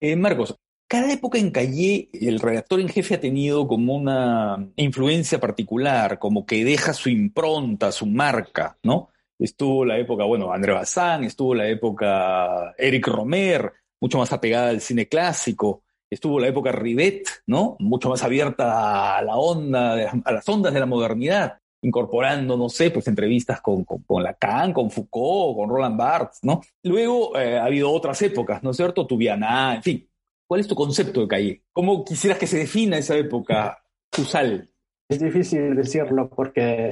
Eh, 0.00 0.16
Marcos, 0.16 0.56
cada 0.88 1.12
época 1.12 1.38
en 1.38 1.50
Calle, 1.50 2.10
el 2.12 2.40
redactor 2.40 2.80
en 2.80 2.88
jefe 2.88 3.14
ha 3.14 3.20
tenido 3.20 3.66
como 3.66 3.94
una 3.94 4.68
influencia 4.76 5.40
particular, 5.40 6.18
como 6.18 6.44
que 6.44 6.64
deja 6.64 6.92
su 6.92 7.08
impronta, 7.08 7.92
su 7.92 8.06
marca, 8.06 8.78
¿no? 8.82 9.08
estuvo 9.44 9.84
la 9.84 9.98
época, 9.98 10.24
bueno, 10.24 10.52
André 10.52 10.72
Bazán, 10.72 11.24
estuvo 11.24 11.54
la 11.54 11.68
época 11.68 12.74
Eric 12.78 13.06
Romer, 13.08 13.72
mucho 14.00 14.18
más 14.18 14.32
apegada 14.32 14.70
al 14.70 14.80
cine 14.80 15.08
clásico, 15.08 15.82
estuvo 16.08 16.38
la 16.38 16.48
época 16.48 16.72
Rivet, 16.72 17.26
¿no? 17.46 17.76
Mucho 17.80 18.08
más 18.08 18.22
abierta 18.22 19.18
a 19.18 19.22
la 19.22 19.36
onda, 19.36 20.10
a 20.24 20.32
las 20.32 20.48
ondas 20.48 20.72
de 20.72 20.80
la 20.80 20.86
modernidad, 20.86 21.58
incorporando, 21.82 22.56
no 22.56 22.68
sé, 22.68 22.90
pues 22.90 23.06
entrevistas 23.08 23.60
con, 23.60 23.84
con, 23.84 24.22
Lacan, 24.22 24.72
con 24.72 24.90
Foucault, 24.90 25.56
con 25.56 25.68
Roland 25.68 25.96
Barthes, 25.96 26.38
¿no? 26.42 26.60
Luego 26.84 27.36
eh, 27.36 27.58
ha 27.58 27.64
habido 27.64 27.90
otras 27.90 28.22
épocas, 28.22 28.62
¿no 28.62 28.70
es 28.70 28.76
cierto? 28.76 29.06
Tubiana, 29.06 29.74
en 29.74 29.82
fin. 29.82 30.08
¿Cuál 30.46 30.60
es 30.60 30.68
tu 30.68 30.74
concepto 30.74 31.22
de 31.22 31.28
calle? 31.28 31.62
¿Cómo 31.72 32.04
quisieras 32.04 32.38
que 32.38 32.46
se 32.46 32.58
defina 32.58 32.98
esa 32.98 33.16
época 33.16 33.82
usal? 34.18 34.68
Es 35.08 35.18
difícil 35.18 35.74
decirlo 35.74 36.28
porque 36.28 36.90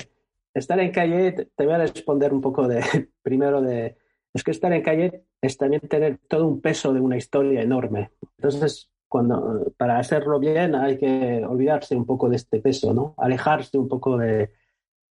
estar 0.53 0.81
en 0.81 0.91
calle, 0.91 1.33
te 1.55 1.65
voy 1.65 1.75
a 1.75 1.79
responder 1.79 2.33
un 2.33 2.41
poco 2.41 2.67
de, 2.67 2.83
primero 3.23 3.63
de, 3.63 3.97
es 4.35 4.43
que 4.43 4.51
estar 4.51 4.73
en 4.73 4.83
calle 4.83 5.25
es 5.41 5.57
también 5.57 5.83
tener 5.83 6.19
todo 6.29 6.47
un 6.47 6.61
peso 6.61 6.93
de 6.93 7.01
una 7.01 7.17
historia 7.17 7.63
enorme. 7.63 8.11
Entonces, 8.39 8.91
cuando, 9.09 9.73
para 9.77 9.99
hacerlo 9.99 10.39
bien 10.39 10.75
hay 10.75 10.97
que 10.99 11.45
olvidarse 11.45 11.97
un 11.97 12.07
poco 12.07 12.29
de 12.29 12.37
este 12.37 12.61
peso, 12.61 12.93
¿no? 12.93 13.15
Alejarse 13.19 13.77
un 13.79 13.89
poco 13.89 14.17
de 14.17 14.51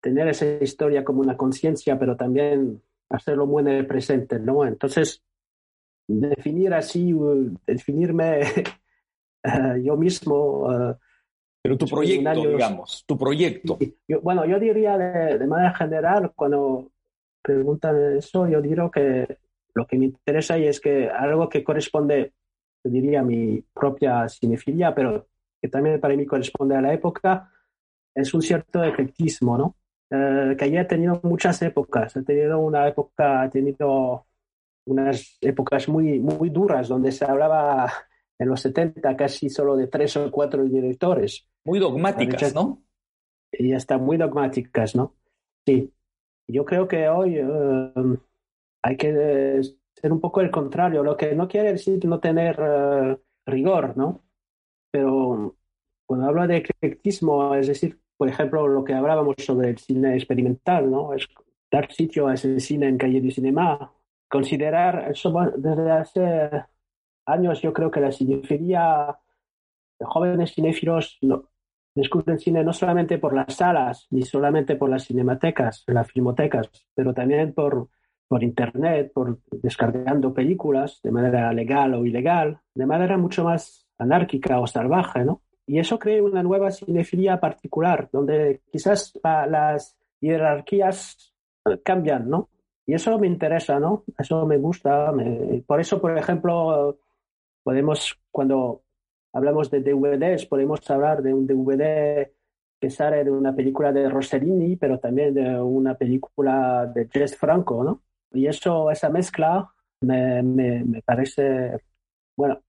tener 0.01 0.27
esa 0.27 0.45
historia 0.61 1.03
como 1.03 1.21
una 1.21 1.37
conciencia, 1.37 1.97
pero 1.97 2.17
también 2.17 2.81
hacerlo 3.09 3.45
muy 3.45 3.61
en 3.61 3.69
el 3.69 3.87
presente, 3.87 4.39
¿no? 4.39 4.65
Entonces, 4.65 5.23
definir 6.07 6.73
así, 6.73 7.13
definirme 7.65 8.41
eh, 9.43 9.81
yo 9.83 9.95
mismo, 9.95 10.65
uh, 10.65 10.95
pero 11.61 11.77
tu 11.77 11.85
proyecto, 11.85 12.41
digamos, 12.41 13.03
tu 13.05 13.17
proyecto. 13.17 13.77
bueno, 14.23 14.45
yo 14.45 14.59
diría 14.59 14.97
de, 14.97 15.45
manera 15.45 15.73
general, 15.75 16.31
cuando 16.35 16.91
preguntan 17.41 18.17
eso, 18.17 18.47
yo 18.47 18.61
digo 18.61 18.89
que 18.89 19.37
lo 19.75 19.85
que 19.85 19.97
me 19.97 20.05
interesa 20.05 20.57
y 20.57 20.65
es 20.65 20.79
que 20.79 21.07
algo 21.07 21.47
que 21.47 21.63
corresponde, 21.63 22.33
diría, 22.83 23.19
a 23.19 23.23
mi 23.23 23.63
propia 23.73 24.27
cinefilia, 24.27 24.95
pero 24.95 25.27
que 25.61 25.67
también 25.67 25.99
para 25.99 26.15
mí 26.15 26.25
corresponde 26.25 26.75
a 26.75 26.81
la 26.81 26.93
época, 26.93 27.51
es 28.15 28.33
un 28.33 28.41
cierto 28.41 28.83
eclectismo, 28.83 29.55
¿no? 29.55 29.75
Eh, 30.13 30.55
que 30.57 30.65
haya 30.65 30.85
tenido 30.85 31.21
muchas 31.23 31.61
épocas. 31.61 32.17
Ha 32.17 32.21
tenido 32.21 32.59
una 32.59 32.85
época, 32.87 33.43
ha 33.43 33.49
tenido 33.49 34.27
unas 34.85 35.37
épocas 35.39 35.87
muy, 35.87 36.19
muy 36.19 36.49
duras 36.49 36.89
donde 36.89 37.13
se 37.13 37.23
hablaba 37.23 37.89
en 38.37 38.49
los 38.49 38.59
70 38.59 39.15
casi 39.15 39.49
solo 39.49 39.77
de 39.77 39.87
tres 39.87 40.17
o 40.17 40.29
cuatro 40.29 40.65
directores. 40.65 41.47
Muy 41.63 41.79
dogmáticas, 41.79 42.53
¿no? 42.53 42.83
Y 43.53 43.71
hasta 43.71 43.97
muy 43.97 44.17
dogmáticas, 44.17 44.95
¿no? 44.95 45.15
Sí. 45.65 45.93
Yo 46.47 46.65
creo 46.65 46.87
que 46.89 47.07
hoy 47.07 47.37
eh, 47.37 47.93
hay 48.83 48.97
que 48.97 49.61
ser 49.93 50.11
un 50.11 50.19
poco 50.19 50.41
el 50.41 50.51
contrario, 50.51 51.03
lo 51.03 51.15
que 51.15 51.33
no 51.35 51.47
quiere 51.47 51.73
decir 51.73 52.03
no 52.05 52.19
tener 52.19 52.59
eh, 52.59 53.17
rigor, 53.45 53.95
¿no? 53.95 54.25
Pero 54.91 55.55
cuando 56.05 56.27
hablo 56.27 56.45
de 56.47 56.57
eclectismo, 56.57 57.55
es 57.55 57.67
decir, 57.67 58.00
por 58.21 58.29
ejemplo, 58.29 58.67
lo 58.67 58.83
que 58.83 58.93
hablábamos 58.93 59.33
sobre 59.39 59.71
el 59.71 59.79
cine 59.79 60.13
experimental, 60.13 60.91
¿no? 60.91 61.11
Es 61.11 61.27
dar 61.71 61.91
sitio 61.91 62.27
a 62.27 62.35
ese 62.35 62.59
cine 62.59 62.87
en 62.87 62.99
calle 62.99 63.19
de 63.19 63.31
cinema, 63.31 63.91
considerar, 64.29 65.09
eso 65.09 65.33
desde 65.57 65.89
hace 65.89 66.65
años 67.25 67.63
yo 67.63 67.73
creo 67.73 67.89
que 67.89 67.99
la 67.99 68.11
cinefilia 68.11 69.17
jóvenes 70.01 70.53
cinéfilos 70.53 71.17
no, 71.23 71.49
descubren 71.95 72.37
cine 72.37 72.63
no 72.63 72.73
solamente 72.73 73.17
por 73.17 73.33
las 73.33 73.55
salas, 73.55 74.05
ni 74.11 74.21
solamente 74.21 74.75
por 74.75 74.91
las 74.91 75.05
cinematecas, 75.05 75.83
las 75.87 76.11
filmotecas, 76.11 76.69
pero 76.93 77.15
también 77.15 77.55
por, 77.55 77.89
por 78.27 78.43
internet, 78.43 79.11
por 79.15 79.39
descargando 79.49 80.31
películas 80.31 80.99
de 81.01 81.09
manera 81.09 81.51
legal 81.53 81.95
o 81.95 82.05
ilegal, 82.05 82.59
de 82.75 82.85
manera 82.85 83.17
mucho 83.17 83.45
más 83.45 83.87
anárquica 83.97 84.59
o 84.59 84.67
salvaje, 84.67 85.25
¿no? 85.25 85.41
Y 85.67 85.79
eso 85.79 85.99
crea 85.99 86.23
una 86.23 86.43
nueva 86.43 86.71
cinefilia 86.71 87.39
particular, 87.39 88.09
donde 88.11 88.61
quizás 88.71 89.13
las 89.23 89.95
jerarquías 90.19 91.33
cambian, 91.83 92.29
¿no? 92.29 92.49
Y 92.85 92.93
eso 92.93 93.17
me 93.19 93.27
interesa, 93.27 93.79
¿no? 93.79 94.03
Eso 94.17 94.45
me 94.45 94.57
gusta. 94.57 95.13
Por 95.65 95.79
eso, 95.79 96.01
por 96.01 96.17
ejemplo, 96.17 96.97
podemos, 97.63 98.19
cuando 98.31 98.83
hablamos 99.33 99.69
de 99.69 99.81
DVDs, 99.81 100.45
podemos 100.45 100.89
hablar 100.89 101.21
de 101.21 101.33
un 101.33 101.47
DVD 101.47 102.31
que 102.79 102.89
sale 102.89 103.23
de 103.23 103.31
una 103.31 103.55
película 103.55 103.91
de 103.91 104.09
Rossellini, 104.09 104.75
pero 104.75 104.99
también 104.99 105.33
de 105.33 105.61
una 105.61 105.95
película 105.95 106.87
de 106.87 107.07
Jess 107.07 107.37
Franco, 107.37 107.83
¿no? 107.83 108.01
Y 108.33 108.47
eso, 108.47 108.89
esa 108.89 109.09
mezcla 109.09 109.71
me, 110.01 110.41
me, 110.41 111.01
parece, 111.03 111.79
bueno, 112.35 112.59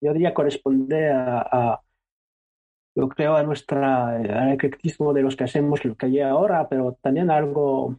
yo 0.00 0.12
diría 0.12 0.34
corresponde 0.34 1.10
a, 1.10 1.40
a 1.40 1.83
yo 2.94 3.08
creo, 3.08 3.36
a 3.36 3.42
nuestra, 3.42 4.16
al 4.16 4.52
eclectismo 4.52 5.12
de 5.12 5.22
los 5.22 5.36
que 5.36 5.44
hacemos 5.44 5.84
lo 5.84 5.96
que 5.96 6.06
hay 6.06 6.20
ahora, 6.20 6.68
pero 6.68 6.96
también 7.02 7.30
algo 7.30 7.96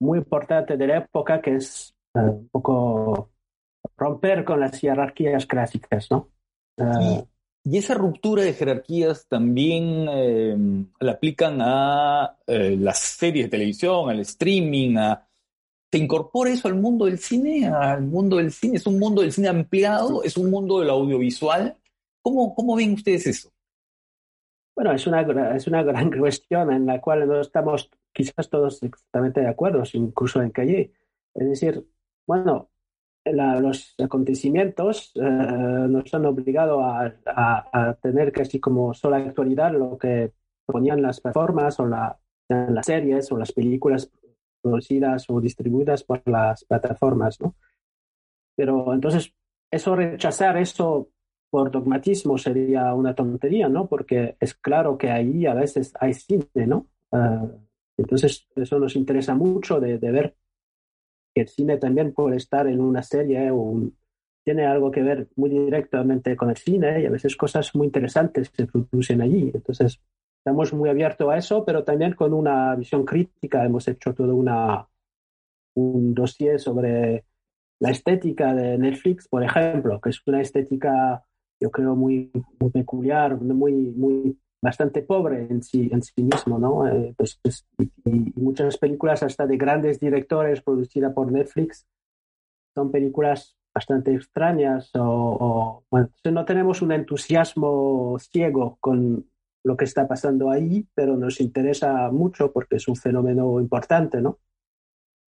muy 0.00 0.18
importante 0.18 0.76
de 0.76 0.86
la 0.86 0.98
época 0.98 1.40
que 1.40 1.56
es 1.56 1.94
eh, 2.14 2.20
un 2.20 2.48
poco 2.48 3.30
romper 3.96 4.44
con 4.44 4.60
las 4.60 4.78
jerarquías 4.78 5.46
clásicas, 5.46 6.10
¿no? 6.10 6.28
Y, 6.78 7.24
esa 7.78 7.94
ruptura 7.94 8.44
de 8.44 8.52
jerarquías 8.52 9.26
también 9.26 10.06
eh, 10.08 10.56
la 11.00 11.12
aplican 11.12 11.58
a 11.60 12.38
eh, 12.46 12.76
las 12.78 12.98
series 12.98 13.46
de 13.46 13.50
televisión, 13.50 14.08
al 14.08 14.20
streaming, 14.20 14.96
a... 14.96 15.26
¿Se 15.90 15.98
incorpora 15.98 16.50
eso 16.50 16.68
al 16.68 16.74
mundo 16.74 17.06
del 17.06 17.18
cine? 17.18 17.66
¿Al 17.66 18.02
mundo 18.02 18.36
del 18.36 18.52
cine? 18.52 18.76
¿Es 18.76 18.86
un 18.86 18.98
mundo 18.98 19.22
del 19.22 19.32
cine 19.32 19.48
ampliado? 19.48 20.22
¿Es 20.22 20.36
un 20.36 20.50
mundo 20.50 20.78
del 20.78 20.90
audiovisual? 20.90 21.76
¿Cómo, 22.22 22.54
cómo 22.54 22.76
ven 22.76 22.92
ustedes 22.92 23.26
eso? 23.26 23.50
Bueno, 24.76 24.92
es 24.92 25.06
una, 25.06 25.22
es 25.56 25.66
una 25.66 25.82
gran 25.82 26.10
cuestión 26.18 26.70
en 26.70 26.84
la 26.84 27.00
cual 27.00 27.26
no 27.26 27.40
estamos 27.40 27.90
quizás 28.12 28.50
todos 28.50 28.82
exactamente 28.82 29.40
de 29.40 29.48
acuerdo, 29.48 29.82
incluso 29.94 30.42
en 30.42 30.50
Calle. 30.50 30.92
Es 31.34 31.48
decir, 31.48 31.84
bueno, 32.26 32.68
los 33.24 33.94
acontecimientos 33.98 35.12
eh, 35.16 35.20
nos 35.20 36.12
han 36.14 36.26
obligado 36.26 36.84
a, 36.84 37.12
a, 37.26 37.94
tener 37.94 38.30
casi 38.30 38.60
como 38.60 38.94
sola 38.94 39.16
actualidad 39.16 39.72
lo 39.72 39.98
que 39.98 40.32
ponían 40.66 41.02
las 41.02 41.20
plataformas 41.20 41.80
o 41.80 41.86
la, 41.86 42.18
las 42.48 42.86
series 42.86 43.32
o 43.32 43.38
las 43.38 43.52
películas 43.52 44.10
producidas 44.62 45.24
o 45.28 45.40
distribuidas 45.40 46.04
por 46.04 46.22
las 46.28 46.64
plataformas, 46.64 47.40
¿no? 47.40 47.54
Pero 48.54 48.92
entonces, 48.94 49.32
eso 49.70 49.96
rechazar 49.96 50.56
eso 50.56 51.08
por 51.56 51.70
dogmatismo 51.70 52.36
sería 52.36 52.92
una 52.92 53.14
tontería, 53.14 53.66
¿no? 53.66 53.86
Porque 53.86 54.36
es 54.38 54.52
claro 54.52 54.98
que 54.98 55.10
ahí 55.10 55.46
a 55.46 55.54
veces 55.54 55.94
hay 55.98 56.12
cine, 56.12 56.66
¿no? 56.66 56.86
Ah, 57.10 57.46
entonces, 57.96 58.46
eso 58.54 58.78
nos 58.78 58.94
interesa 58.94 59.34
mucho 59.34 59.80
de, 59.80 59.96
ver 59.96 60.36
que 61.34 61.40
el 61.40 61.48
cine 61.48 61.78
también 61.78 62.12
puede 62.12 62.36
estar 62.36 62.66
en 62.66 62.78
una 62.78 63.02
serie 63.02 63.50
o 63.50 63.80
tiene 64.44 64.66
algo 64.66 64.90
que 64.90 65.02
ver 65.02 65.28
muy 65.36 65.48
directamente 65.48 66.36
con 66.36 66.50
el 66.50 66.58
cine 66.58 67.00
y 67.00 67.06
a 67.06 67.10
veces 67.10 67.34
cosas 67.36 67.74
muy 67.74 67.86
interesantes 67.86 68.52
se 68.54 68.66
producen 68.66 69.22
allí. 69.22 69.50
Entonces, 69.54 69.98
estamos 70.40 70.74
muy 70.74 70.90
abiertos 70.90 71.26
a 71.30 71.38
eso, 71.38 71.64
pero 71.64 71.84
también 71.84 72.12
con 72.12 72.34
una 72.34 72.74
visión 72.74 73.06
crítica. 73.06 73.64
Hemos 73.64 73.88
hecho 73.88 74.12
todo 74.12 74.36
una, 74.36 74.86
un 75.74 76.12
dossier 76.12 76.60
sobre 76.60 77.24
la 77.80 77.90
estética 77.90 78.54
de 78.54 78.78
Netflix, 78.78 79.28
por 79.28 79.42
ejemplo, 79.42 80.00
que 80.02 80.10
es 80.10 80.20
una 80.26 80.40
estética, 80.40 81.25
yo 81.60 81.70
creo, 81.70 81.94
muy, 81.94 82.30
muy 82.60 82.70
peculiar, 82.70 83.40
muy, 83.40 83.72
muy 83.72 84.38
bastante 84.62 85.02
pobre 85.02 85.46
en 85.48 85.62
sí, 85.62 85.88
en 85.92 86.02
sí 86.02 86.22
mismo, 86.22 86.58
¿no? 86.58 86.88
Eh, 86.88 87.14
pues, 87.16 87.38
pues, 87.42 87.66
y, 87.78 88.32
muchas 88.40 88.78
películas 88.78 89.22
hasta 89.22 89.46
de 89.46 89.56
grandes 89.56 90.00
directores 90.00 90.62
producidas 90.62 91.12
por 91.12 91.30
Netflix 91.30 91.86
son 92.74 92.90
películas 92.90 93.56
bastante 93.74 94.14
extrañas 94.14 94.90
o, 94.94 95.84
bueno, 95.90 96.08
no 96.24 96.44
tenemos 96.44 96.82
un 96.82 96.92
entusiasmo 96.92 98.16
ciego 98.18 98.78
con 98.80 99.26
lo 99.64 99.76
que 99.76 99.84
está 99.84 100.08
pasando 100.08 100.50
ahí, 100.50 100.86
pero 100.94 101.16
nos 101.16 101.40
interesa 101.40 102.10
mucho 102.10 102.52
porque 102.52 102.76
es 102.76 102.88
un 102.88 102.96
fenómeno 102.96 103.60
importante, 103.60 104.20
¿no? 104.20 104.38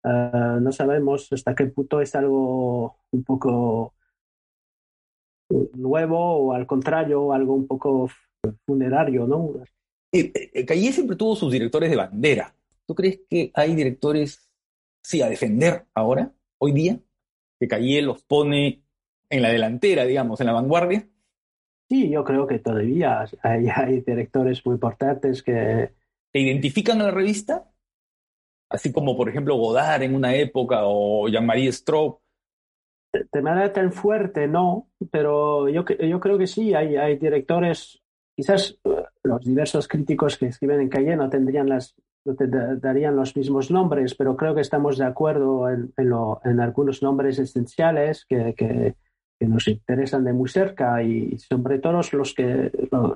Ah, 0.04 0.58
no 0.60 0.72
sabemos 0.72 1.32
hasta 1.32 1.54
qué 1.54 1.68
punto 1.68 2.02
es 2.02 2.16
algo 2.16 2.98
un 3.12 3.24
poco 3.24 3.94
nuevo 5.74 6.18
o 6.18 6.54
al 6.54 6.66
contrario, 6.66 7.34
algo 7.34 7.54
un 7.54 7.68
poco 7.68 8.10
funerario, 8.66 9.28
¿no? 9.28 9.54
Eh, 10.12 10.32
eh, 10.54 10.66
Calle 10.66 10.92
siempre 10.92 11.16
tuvo 11.16 11.36
sus 11.36 11.52
directores 11.52 11.90
de 11.90 11.96
bandera. 11.96 12.54
¿Tú 12.86 12.96
crees 12.96 13.22
que 13.30 13.52
hay 13.54 13.76
directores, 13.76 14.50
sí, 15.04 15.22
a 15.22 15.30
defender 15.30 15.86
ahora, 15.94 16.34
hoy 16.58 16.74
día? 16.74 17.00
Que 17.60 17.68
Calle 17.68 18.02
los 18.02 18.24
pone 18.24 18.84
en 19.30 19.42
la 19.42 19.50
delantera, 19.50 20.06
digamos, 20.06 20.40
en 20.42 20.48
la 20.48 20.54
vanguardia. 20.54 21.08
Sí, 21.90 22.10
yo 22.10 22.24
creo 22.24 22.48
que 22.48 22.60
todavía 22.60 23.26
hay, 23.44 23.68
hay 23.68 24.02
directores 24.02 24.66
muy 24.66 24.76
importantes 24.76 25.44
que... 25.44 25.92
¿Te 26.32 26.40
identifican 26.40 27.02
a 27.02 27.06
la 27.06 27.12
revista? 27.12 27.70
Así 28.70 28.94
como, 28.94 29.18
por 29.18 29.28
ejemplo, 29.28 29.58
Godard 29.58 30.04
en 30.04 30.16
una 30.16 30.34
época 30.34 30.82
o 30.84 31.28
Jean-Marie 31.28 31.72
Straub 31.74 32.21
de 33.12 33.42
manera 33.42 33.74
tan 33.74 33.92
fuerte, 33.92 34.48
no, 34.48 34.88
pero 35.12 35.68
yo, 35.70 35.86
yo 35.86 36.20
creo 36.20 36.38
que 36.38 36.48
sí, 36.48 36.74
hay, 36.74 37.18
directores 37.18 38.02
Quizás 38.34 38.78
eh, 38.86 39.04
los 39.24 39.44
diversos 39.44 39.88
críticos 39.88 40.38
que 40.38 40.48
escriben 40.48 40.82
en 40.82 40.90
Calle 40.90 41.16
no 41.16 41.30
tendrían 41.30 41.70
las 41.70 41.96
no 42.24 42.36
te 42.36 42.48
darían 42.48 43.16
los 43.16 43.36
mismos 43.36 43.72
nombres, 43.72 44.16
pero 44.16 44.38
creo 44.38 44.54
que 44.54 44.62
estamos 44.62 44.98
de 44.98 45.06
acuerdo 45.06 45.70
en, 45.70 45.92
en, 45.98 46.60
algunos 46.60 47.02
nombres 47.02 47.40
esenciales 47.40 48.26
que, 48.26 48.96
nos 49.40 49.68
interesan 49.68 50.24
de 50.24 50.34
muy 50.34 50.48
cerca 50.48 51.02
y 51.02 51.36
sobre 51.40 51.80
todo 51.80 51.94
los 51.94 52.34
que, 52.36 52.72
lo, 52.92 53.16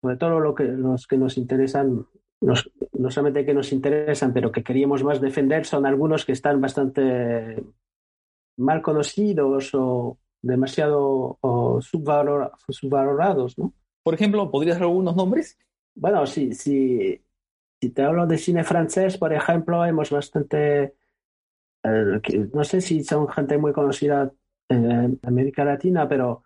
sobre 0.00 0.16
todo 0.16 0.40
lo 0.40 0.54
que, 0.54 0.64
los 0.64 1.06
que 1.06 1.18
nos 1.18 1.36
interesan, 1.36 2.06
no 2.40 3.10
solamente 3.10 3.44
que 3.44 3.52
nos 3.52 3.70
interesan, 3.70 4.32
pero 4.32 4.50
que 4.50 4.64
queríamos 4.64 5.04
más 5.04 5.20
defender, 5.20 5.66
son 5.66 5.84
algunos 5.84 6.24
que 6.24 6.32
están 6.32 6.58
bastante 6.58 7.62
mal 8.56 8.82
conocidos 8.82 9.74
o 9.74 10.18
demasiado 10.42 11.38
o 11.40 11.80
subvalorados, 11.80 13.58
¿no? 13.58 13.72
Por 14.02 14.14
ejemplo, 14.14 14.50
¿podrías 14.50 14.76
dar 14.76 14.84
algunos 14.84 15.16
nombres? 15.16 15.58
Bueno, 15.94 16.26
sí, 16.26 16.52
sí. 16.52 17.20
Si 17.80 17.90
te 17.90 18.02
hablo 18.02 18.26
de 18.26 18.38
cine 18.38 18.64
francés, 18.64 19.18
por 19.18 19.32
ejemplo, 19.32 19.84
hemos 19.84 20.10
bastante. 20.10 20.94
Eh, 21.82 22.48
no 22.52 22.64
sé 22.64 22.80
si 22.80 23.02
son 23.02 23.28
gente 23.28 23.58
muy 23.58 23.72
conocida 23.72 24.32
en 24.68 25.18
América 25.22 25.64
Latina, 25.64 26.08
pero 26.08 26.44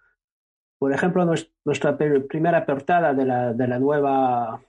por 0.81 0.95
ejemplo, 0.95 1.27
nuestra 1.65 1.99
primera 1.99 2.65
portada 2.65 3.13
de 3.13 3.27
la, 3.27 3.53
de 3.53 3.69
la 3.69 3.79
nueva 3.79 4.63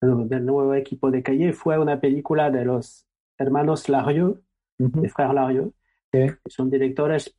del 0.00 0.44
nuevo 0.44 0.74
equipo 0.74 1.10
de 1.10 1.22
Calle 1.22 1.52
fue 1.52 1.78
una 1.78 1.98
película 2.00 2.50
de 2.50 2.66
los 2.66 3.06
hermanos 3.38 3.88
Larieux, 3.88 4.38
de 4.76 5.08
Frères 5.08 5.32
Larieux, 5.32 5.72
que 6.12 6.36
son 6.46 6.70
directores, 6.70 7.36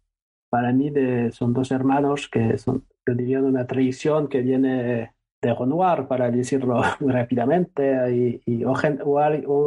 para 0.49 0.71
mí, 0.73 0.89
de, 0.89 1.31
son 1.31 1.53
dos 1.53 1.71
hermanos 1.71 2.27
que 2.27 2.57
son 2.57 2.85
yo 3.09 3.15
diría 3.15 3.39
una 3.41 3.65
tradición 3.65 4.27
que 4.27 4.41
viene 4.41 5.13
de 5.41 5.53
Renoir, 5.53 6.07
para 6.07 6.29
decirlo 6.29 6.81
rápidamente, 6.99 8.13
y, 8.13 8.41
y 8.45 8.63
o, 8.63 8.73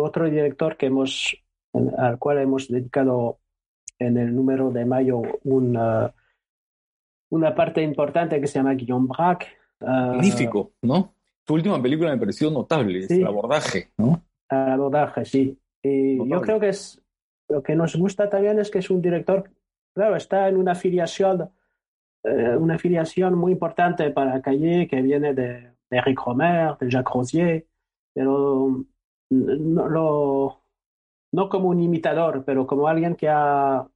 otro 0.02 0.30
director 0.30 0.76
que 0.76 0.86
hemos, 0.86 1.36
al 1.98 2.18
cual 2.18 2.38
hemos 2.38 2.68
dedicado 2.68 3.38
en 3.98 4.16
el 4.16 4.34
número 4.34 4.70
de 4.70 4.84
mayo 4.84 5.22
una, 5.44 6.12
una 7.30 7.54
parte 7.54 7.82
importante 7.82 8.40
que 8.40 8.46
se 8.46 8.58
llama 8.58 8.74
Guillaume 8.74 9.08
Braque. 9.08 9.46
Ah, 9.80 10.12
Magnífico, 10.14 10.72
¿no? 10.82 11.14
Tu 11.44 11.54
última 11.54 11.82
película 11.82 12.10
me 12.10 12.18
pareció 12.18 12.50
notable, 12.50 13.06
el 13.08 13.26
abordaje, 13.26 13.90
¿no? 13.98 14.22
El 14.48 14.72
abordaje, 14.72 15.24
sí. 15.24 15.58
Y 15.82 16.28
yo 16.28 16.40
creo 16.40 16.60
que 16.60 16.68
es 16.68 17.01
lo 17.52 17.62
que 17.62 17.76
nos 17.76 17.94
gusta 17.96 18.28
también 18.28 18.58
es 18.58 18.70
que 18.70 18.78
es 18.78 18.90
un 18.90 19.02
director, 19.02 19.50
claro, 19.94 20.16
está 20.16 20.48
en 20.48 20.56
una 20.56 20.74
filiación 20.74 21.50
eh, 22.24 22.56
una 22.56 22.78
filiación 22.78 23.34
muy 23.34 23.52
importante 23.52 24.10
para 24.10 24.40
Calle 24.40 24.86
que 24.86 25.02
viene 25.02 25.34
de, 25.34 25.74
de 25.90 25.98
Eric 25.98 26.20
Romer, 26.24 26.78
de 26.78 26.88
Jacques 26.88 27.12
Rosier, 27.12 27.66
pero 28.14 28.84
no, 29.30 29.88
lo, 29.88 30.62
no 31.32 31.48
como 31.48 31.70
un 31.70 31.80
imitador, 31.80 32.44
pero 32.44 32.64
como 32.66 32.86
alguien 32.86 33.16
que 33.16 33.28
ha 33.28 33.88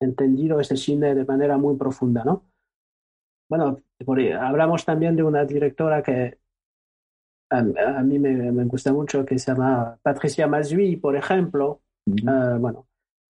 entendido 0.00 0.60
ese 0.60 0.76
cine 0.76 1.14
de 1.16 1.24
manera 1.24 1.56
muy 1.58 1.76
profunda, 1.76 2.22
¿no? 2.24 2.44
Bueno, 3.48 3.82
hablamos 4.40 4.84
también 4.84 5.16
de 5.16 5.24
una 5.24 5.44
directora 5.44 6.02
que 6.02 6.38
a, 7.50 7.62
mí 8.02 8.18
me, 8.18 8.52
me, 8.52 8.64
gusta 8.64 8.92
mucho, 8.92 9.26
que 9.26 9.38
se 9.38 9.52
llama 9.52 9.98
Patricia 10.02 10.46
Mazui, 10.46 10.96
por 10.96 11.16
ejemplo. 11.16 11.82
Eh, 12.06 12.56
bueno, 12.58 12.86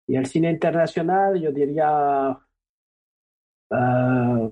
y 0.06 0.16
el 0.16 0.26
cine 0.26 0.50
internacional, 0.50 1.40
yo 1.40 1.52
diría 1.52 2.38
Ah, 3.70 4.48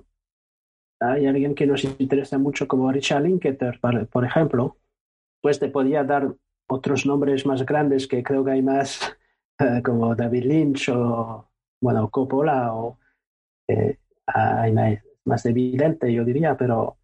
hay 0.99 1.25
alguien 1.25 1.55
que 1.55 1.67
nos 1.67 1.83
interesa 1.83 2.37
mucho 2.37 2.67
como 2.67 2.91
Richard 2.91 3.23
Linklater, 3.23 3.79
por 4.11 4.25
ejemplo, 4.25 4.77
pues 5.41 5.59
te 5.59 5.69
podía 5.69 6.03
dar 6.03 6.35
otros 6.67 7.05
nombres 7.05 7.45
más 7.45 7.65
grandes 7.65 8.07
que 8.07 8.23
creo 8.23 8.43
que 8.43 8.51
hay 8.51 8.61
más, 8.61 8.99
eh, 9.59 9.81
como 9.83 10.15
David 10.15 10.45
Lynch 10.45 10.89
o, 10.89 11.49
bueno, 11.81 12.09
Coppola, 12.09 12.73
o 12.73 12.99
eh, 13.67 13.99
hay 14.27 14.73
más, 15.25 15.45
evidente, 15.45 16.11
yo 16.13 16.25
diría, 16.25 16.57
pero 16.57 16.97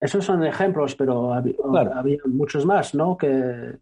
esos 0.00 0.24
son 0.24 0.44
ejemplos, 0.44 0.96
pero 0.96 1.32
había 1.32 2.18
muchos 2.26 2.66
más, 2.66 2.94
¿no? 2.94 3.16
Que 3.16 3.78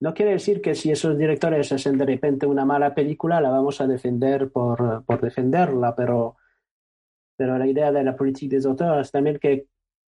no 0.00 0.14
quiere 0.14 0.32
decir 0.32 0.62
que 0.62 0.74
si 0.74 0.90
esos 0.90 1.16
directores 1.16 1.70
hacen 1.72 1.98
de 1.98 2.06
repente 2.06 2.46
una 2.46 2.64
mala 2.64 2.94
película, 2.94 3.40
la 3.40 3.50
vamos 3.50 3.80
a 3.80 3.86
defender 3.86 4.50
por, 4.50 5.04
por 5.04 5.20
defenderla, 5.20 5.94
pero, 5.94 6.36
pero 7.36 7.58
la 7.58 7.66
idea 7.66 7.92
de 7.92 8.02
la 8.02 8.16
política 8.16 8.56
de 8.56 8.68
autores 8.68 9.10
también 9.10 9.38
que 9.38 9.66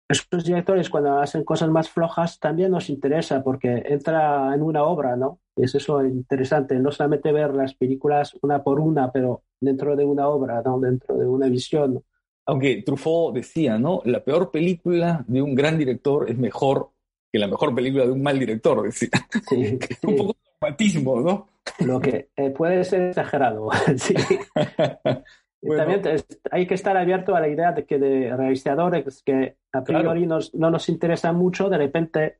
esos 0.08 0.44
directores 0.44 0.90
cuando 0.90 1.18
hacen 1.18 1.44
cosas 1.44 1.70
más 1.70 1.88
flojas 1.88 2.38
también 2.38 2.70
nos 2.70 2.90
interesa 2.90 3.42
porque 3.42 3.82
entra 3.86 4.54
en 4.54 4.62
una 4.62 4.82
obra, 4.84 5.16
¿no? 5.16 5.40
Es 5.56 5.74
eso 5.74 6.04
interesante, 6.04 6.78
no 6.78 6.90
solamente 6.90 7.32
ver 7.32 7.54
las 7.54 7.74
películas 7.74 8.36
una 8.42 8.62
por 8.62 8.80
una, 8.80 9.10
pero 9.10 9.42
dentro 9.60 9.96
de 9.96 10.04
una 10.04 10.28
obra, 10.28 10.62
¿no? 10.62 10.80
Dentro 10.80 11.16
de 11.16 11.26
una 11.26 11.48
visión. 11.48 12.02
Aunque 12.46 12.82
Truffaut 12.82 13.34
decía, 13.34 13.78
¿no? 13.78 14.00
La 14.04 14.24
peor 14.24 14.50
película 14.50 15.24
de 15.28 15.42
un 15.42 15.54
gran 15.54 15.78
director 15.78 16.28
es 16.28 16.36
mejor 16.36 16.90
que 17.32 17.38
la 17.38 17.48
mejor 17.48 17.74
película 17.74 18.04
de 18.04 18.12
un 18.12 18.22
mal 18.22 18.38
director, 18.38 18.82
decía. 18.82 19.08
Sí, 19.48 19.78
un 20.06 20.16
poco 20.16 20.32
de 20.34 20.50
traumatismo, 20.60 21.20
¿no? 21.20 21.48
Lo 21.78 21.98
que 21.98 22.28
eh, 22.36 22.50
puede 22.50 22.84
ser 22.84 23.08
exagerado, 23.08 23.70
sí. 23.96 24.14
También 25.76 26.02
hay 26.50 26.66
que 26.66 26.74
estar 26.74 26.96
abierto 26.96 27.36
a 27.36 27.40
la 27.40 27.48
idea 27.48 27.70
de 27.70 27.86
que 27.86 27.96
de 27.96 28.36
realizadores 28.36 29.22
que 29.22 29.58
a 29.72 29.84
priori 29.84 30.26
no 30.26 30.40
nos 30.52 30.88
interesan 30.88 31.36
mucho, 31.36 31.68
de 31.68 31.78
repente, 31.78 32.38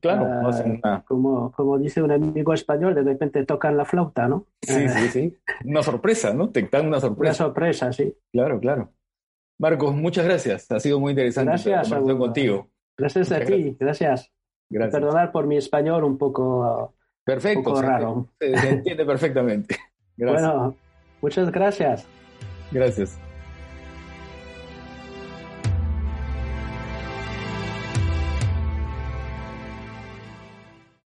claro, 0.00 0.48
uh, 0.48 1.04
como, 1.04 1.52
como 1.52 1.78
dice 1.78 2.02
un 2.02 2.10
amigo 2.10 2.54
español, 2.54 2.94
de 2.94 3.02
repente 3.02 3.44
tocan 3.44 3.76
la 3.76 3.84
flauta, 3.84 4.28
¿no? 4.28 4.46
Sí, 4.62 4.88
sí, 4.88 5.08
sí. 5.08 5.36
Una 5.66 5.82
sorpresa, 5.82 6.32
¿no? 6.32 6.48
Te 6.48 6.62
dan 6.62 6.86
una 6.86 7.00
sorpresa. 7.00 7.44
Una 7.44 7.48
sorpresa, 7.48 7.92
sí. 7.92 8.16
Claro, 8.32 8.58
claro. 8.58 8.94
Marcos, 9.58 9.94
muchas 9.94 10.24
gracias. 10.24 10.70
Ha 10.70 10.80
sido 10.80 10.98
muy 10.98 11.10
interesante 11.10 11.50
gracias, 11.50 11.90
la 11.90 12.16
contigo. 12.16 12.70
Gracias 12.98 13.32
a 13.32 13.40
ti, 13.40 13.76
gracias. 13.78 14.30
gracias. 14.68 15.00
Perdonar 15.00 15.30
por 15.30 15.46
mi 15.46 15.56
español 15.56 16.04
un 16.04 16.18
poco, 16.18 16.94
Perfecto, 17.24 17.80
raro. 17.80 18.28
Se, 18.40 18.52
entiende 18.68 19.04
perfectamente. 19.04 19.76
Bueno, 20.20 20.74
muchas 21.22 21.52
gracias. 21.52 22.04
Gracias. 22.72 23.20